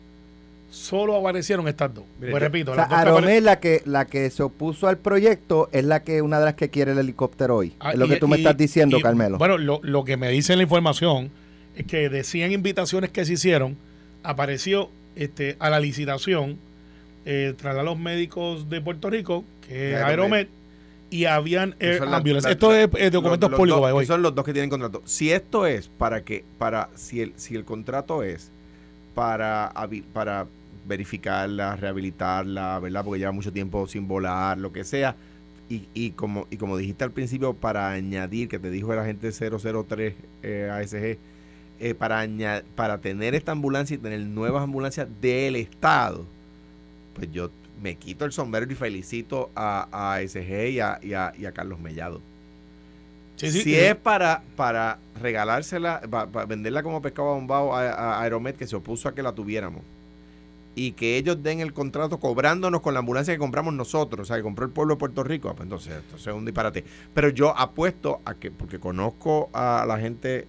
[0.69, 2.03] Solo aparecieron estas dos.
[2.19, 4.43] Mire, pues repito, O sea, las dos que apare- Aromet, la que, la que se
[4.43, 7.73] opuso al proyecto, es la que una de las que quiere el helicóptero hoy.
[7.79, 9.37] Ah, es lo y- que tú me estás diciendo, y, Carmelo.
[9.37, 11.31] Bueno, lo, lo que me dice la información
[11.75, 13.77] es que de 100 invitaciones que se hicieron,
[14.23, 16.57] apareció este, a la licitación
[17.25, 20.09] eh, traslados médicos de Puerto Rico, que es Aeromed.
[20.33, 20.47] Aeromed,
[21.09, 21.25] y
[21.77, 22.51] Que Air las- Ambulance.
[22.51, 25.01] Esto es eh, documentos los públicos, dos- son los dos que tienen contrato.
[25.05, 28.51] Si esto es para que, para, si el, si el contrato es
[29.15, 29.71] para,
[30.13, 30.47] para
[30.87, 33.03] verificarla, rehabilitarla, ¿verdad?
[33.03, 35.15] Porque lleva mucho tiempo sin volar, lo que sea.
[35.69, 39.31] Y, y como, y como dijiste al principio, para añadir, que te dijo el agente
[39.31, 41.17] 003 eh, ASG,
[41.79, 42.25] eh, para,
[42.75, 46.25] para tener esta ambulancia y tener nuevas ambulancias del Estado,
[47.15, 47.49] pues yo
[47.81, 51.51] me quito el sombrero y felicito a, a ASG y a, y a- y a
[51.51, 52.21] Carlos Mellado.
[53.35, 58.57] Sí, sí, si es para, para regalársela, para, venderla como pescado bombado a, a Aeromet,
[58.57, 59.83] que se opuso a que la tuviéramos,
[60.73, 64.37] y que ellos den el contrato cobrándonos con la ambulancia que compramos nosotros, o sea,
[64.37, 66.83] que compró el pueblo de Puerto Rico, pues entonces, entonces es un disparate.
[67.13, 70.47] Pero yo apuesto a que, porque conozco a la gente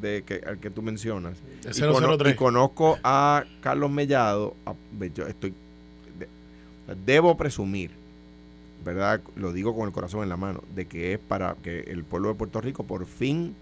[0.00, 2.32] de que, al que tú mencionas, y, cono- 003.
[2.32, 4.74] y conozco a Carlos Mellado, a-
[5.14, 5.52] yo estoy,
[7.06, 7.90] debo presumir,
[8.84, 9.20] ¿verdad?
[9.36, 12.28] Lo digo con el corazón en la mano, de que es para que el pueblo
[12.28, 13.54] de Puerto Rico por fin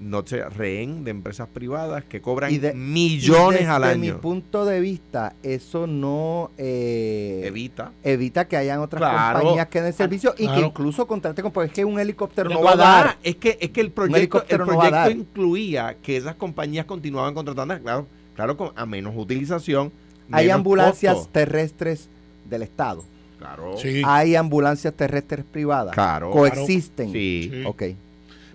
[0.00, 4.08] no sea rehén de empresas privadas que cobran Y de- millones Y al desde mi
[4.10, 4.20] año.
[4.20, 7.90] punto de vista, eso no eh, Evita.
[8.04, 9.40] evita que hayan otras Claro.
[9.40, 12.56] compañías que den servicio y que incluso contraten con, porque es que un helicóptero no
[12.56, 13.16] No va a dar.
[13.24, 17.76] Es que, es que el proyecto, el no proyecto incluía que esas compañías continuaban contratando,
[17.82, 19.90] claro, claro, con, a menos utilización.
[20.30, 21.30] Hay menos ambulancias costo.
[21.32, 22.08] terrestres
[22.48, 23.04] del Estado.
[23.38, 23.76] Claro.
[23.78, 24.02] Sí.
[24.04, 25.94] Hay ambulancias terrestres privadas.
[25.94, 26.30] Claro.
[26.30, 27.12] Coexisten.
[27.12, 27.48] Sí.
[27.52, 27.62] Sí.
[27.64, 27.82] Ok.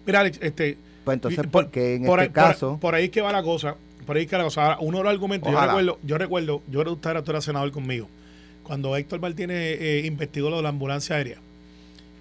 [0.06, 2.78] Mira, Alex, este, Pues entonces, ¿por qué en por este ahí- caso?
[2.82, 3.76] Por, ahí es que va la cosa.
[4.06, 4.64] Por ahí es que va la cosa.
[4.66, 7.46] Ahora, uno de los argumentos, yo recuerdo, yo recuerdo, yo era usted era, tú eras
[7.46, 8.10] senador conmigo.
[8.64, 11.38] Cuando Héctor Martínez eh, investigó lo de la ambulancia aérea,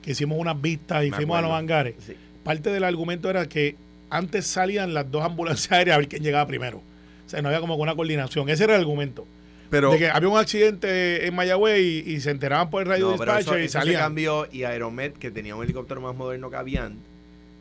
[0.02, 2.14] que hicimos unas vistas y Me fuimos a los hangares, Sí.
[2.44, 3.76] parte del argumento era que
[4.10, 6.78] antes salían las dos ambulancias aéreas a ver quién llegaba primero.
[6.78, 8.48] O sea, no había como que una coordinación.
[8.48, 9.26] Ese era el argumento.
[9.72, 13.06] Pero, de que había un accidente en Mayagüez y, y se enteraban por el radio
[13.06, 14.00] no, despacho y salían.
[14.02, 16.98] cambió y Aeromet, que tenía un helicóptero más moderno que Avian,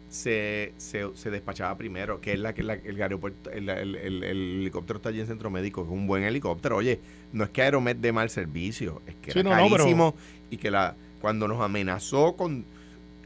[0.10, 4.24] se, se, se despachaba primero, que es la que la- el aeropuerto, el, el- el-
[4.24, 6.76] el helicóptero está allí en Centro Médico, es un buen helicóptero.
[6.78, 7.00] Oye,
[7.32, 10.16] no es que Aeromet dé mal servicio, es que Sí, era no, no, pero- carísimo
[10.50, 12.66] y que la cuando nos amenazó con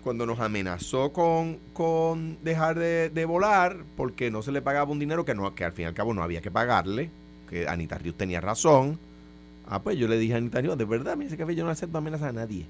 [0.03, 4.99] cuando nos amenazó con, con dejar de, de volar porque no se le pagaba un
[4.99, 7.09] dinero que no que al fin y al cabo no había que pagarle
[7.49, 8.99] que Anita Ríos tenía razón.
[9.67, 11.71] Ah, pues yo le dije a Anita Ríos, de verdad, me dice que yo no
[11.71, 12.65] acepto amenazas a nadie.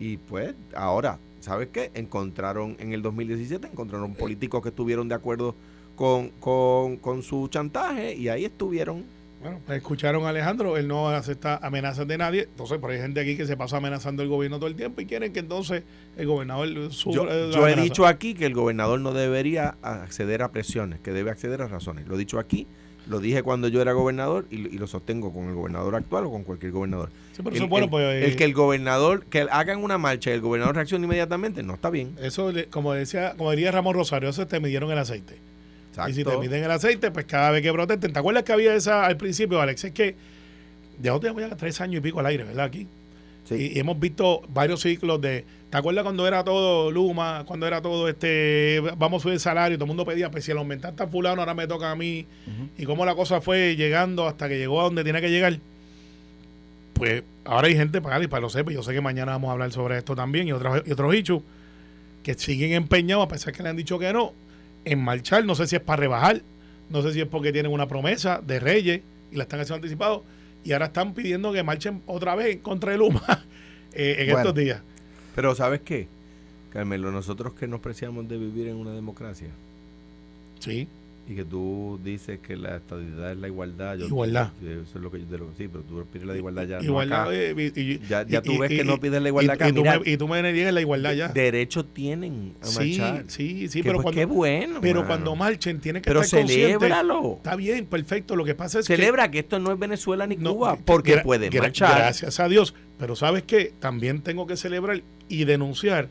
[0.00, 1.90] Y pues ahora, ¿sabes qué?
[1.94, 5.54] Encontraron en el 2017, encontraron políticos que estuvieron de acuerdo
[5.96, 9.04] con, con, con su chantaje y ahí estuvieron.
[9.40, 13.20] Bueno, pues escucharon a Alejandro, él no acepta amenazas de nadie, entonces pero hay gente
[13.20, 15.84] aquí que se pasa amenazando al gobierno todo el tiempo y quieren que entonces
[16.16, 17.82] el gobernador Yo, sufra de la yo he amenaza.
[17.82, 22.08] dicho aquí que el gobernador no debería acceder a presiones, que debe acceder a razones.
[22.08, 22.66] Lo he dicho aquí,
[23.08, 26.26] lo dije cuando yo era gobernador y, lo- y lo sostengo con el gobernador actual
[26.26, 27.08] o con cualquier gobernador.
[27.32, 29.82] Sí, pero el, eso es bueno, el- pues, eh, el que el gobernador, que hagan
[29.82, 32.14] una marcha y el gobernador reaccione inmediatamente, no está bien.
[32.22, 35.36] Eso, como decía, como diría Ramón Rosario, eso te midieron el aceite.
[35.90, 36.10] Exacto.
[36.10, 38.12] Y si te miden el aceite, pues cada vez que protesten.
[38.12, 39.84] ¿Te acuerdas que había esa al principio, Alex?
[39.84, 40.14] Es que
[41.02, 42.66] ya tenemos ya tres años y pico al aire, ¿verdad?
[42.66, 42.86] Aquí.
[43.48, 43.72] Sí.
[43.74, 45.44] Y, hemos visto varios ciclos de.
[45.70, 47.44] ¿Te acuerdas cuando era todo Luma?
[47.46, 48.80] Cuando era todo este.
[48.96, 51.40] Vamos a subir el salario todo el mundo pedía, pues si el aumentaste a fulano,
[51.40, 52.26] ahora me toca a mí.
[52.76, 55.58] Y cómo la cosa fue llegando hasta que llegó a donde tiene que llegar.
[56.94, 59.52] Pues ahora hay gente, para y para lo sepa, yo sé que mañana vamos a
[59.52, 61.42] hablar sobre esto también y otros, y otros hechos
[62.24, 64.32] que siguen empeñados, a pesar que le han dicho que no,
[64.84, 65.44] en marchar.
[65.44, 66.42] No sé si es para rebajar,
[66.90, 70.24] no sé si es porque tienen una promesa de Reyes y la están haciendo anticipado.
[70.64, 73.22] Y ahora están pidiendo que marchen otra vez contra de Luma
[73.92, 74.38] eh, en Bueno.
[74.40, 74.82] estos días.
[75.34, 76.08] Pero ¿sabes qué?
[76.72, 79.48] Carmelo, nosotros que nos preciamos de vivir en una democracia
[80.58, 80.86] Sí.
[81.28, 83.96] Y que tú dices que la estabilidad es la igualdad.
[83.96, 84.50] yo- Igualdad.
[84.62, 86.78] Eso es lo que yo de lo sí, pero tú pides la igualdad ya.
[86.78, 87.22] no igualdad.
[87.24, 87.34] acá.
[87.34, 89.68] eh, y- y- Ya- ya y- tú ves que no pides la igualdad acá.
[89.68, 91.28] Y, tú Mira, me, y tú me niegas la igualdad ya.
[91.28, 93.24] Derecho tienen a Sí, marchar.
[93.28, 94.78] sí, sí, Que, pero pues, cuando, qué bueno.
[94.80, 95.06] pero mano.
[95.08, 96.78] cuando marchen tienen que Pero estar conscientes.
[96.78, 97.34] celébralo.
[97.36, 98.34] Está bien, perfecto.
[98.34, 100.82] Lo que pasa es que Celebra que esto no es Venezuela ni No, Cuba, que-
[100.84, 101.98] porque gra- pueden gra- marchar.
[101.98, 102.74] Gracias a Dios.
[102.98, 103.72] Pero ¿sabes qué?
[103.78, 106.08] También tengo que celebrar y denunciar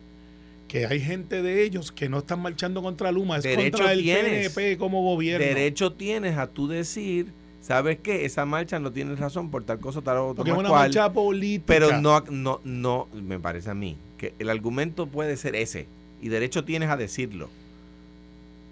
[0.68, 4.01] que hay gente de ellos que no están marchando contra Luma, es Derecho contra el
[4.01, 4.49] tienes.
[4.49, 5.45] PNP como gobierno.
[5.45, 7.28] Derecho tienes a tú decir,
[7.61, 8.26] ¿sabes qué?
[8.26, 10.82] Esa marcha no tiene razón por tal cosa, tal otra, Porque es una cual.
[10.84, 11.65] marcha política.
[11.68, 15.88] Pero no, no, no, me parece a mí que el argumento puede ser ese.
[16.22, 17.49] Y derecho tienes a decirlo.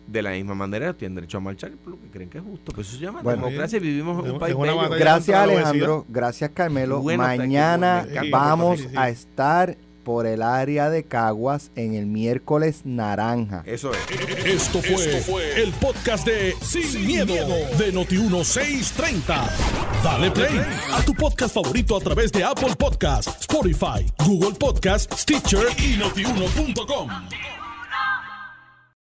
[0.07, 2.71] De la misma manera, tienen derecho a marchar por lo que creen que es justo.
[2.73, 3.43] Pues eso se llama Bueno.
[3.45, 4.55] democracia y vivimos en un país
[4.99, 7.01] Gracias Alejandro, gracias Carmelo.
[7.01, 9.75] Bueno, está aquí, Mañana vamos a estar
[10.05, 13.63] por el área de Caguas en el miércoles naranja.
[13.65, 14.45] Eso es.
[14.45, 19.49] Esto fue, el podcast de Sin, miedo, de Noti1630.
[20.03, 20.61] Dale play
[20.93, 27.09] a tu podcast favorito a través de Apple Podcasts, Spotify, Google Podcasts, Stitcher y notiuno.com.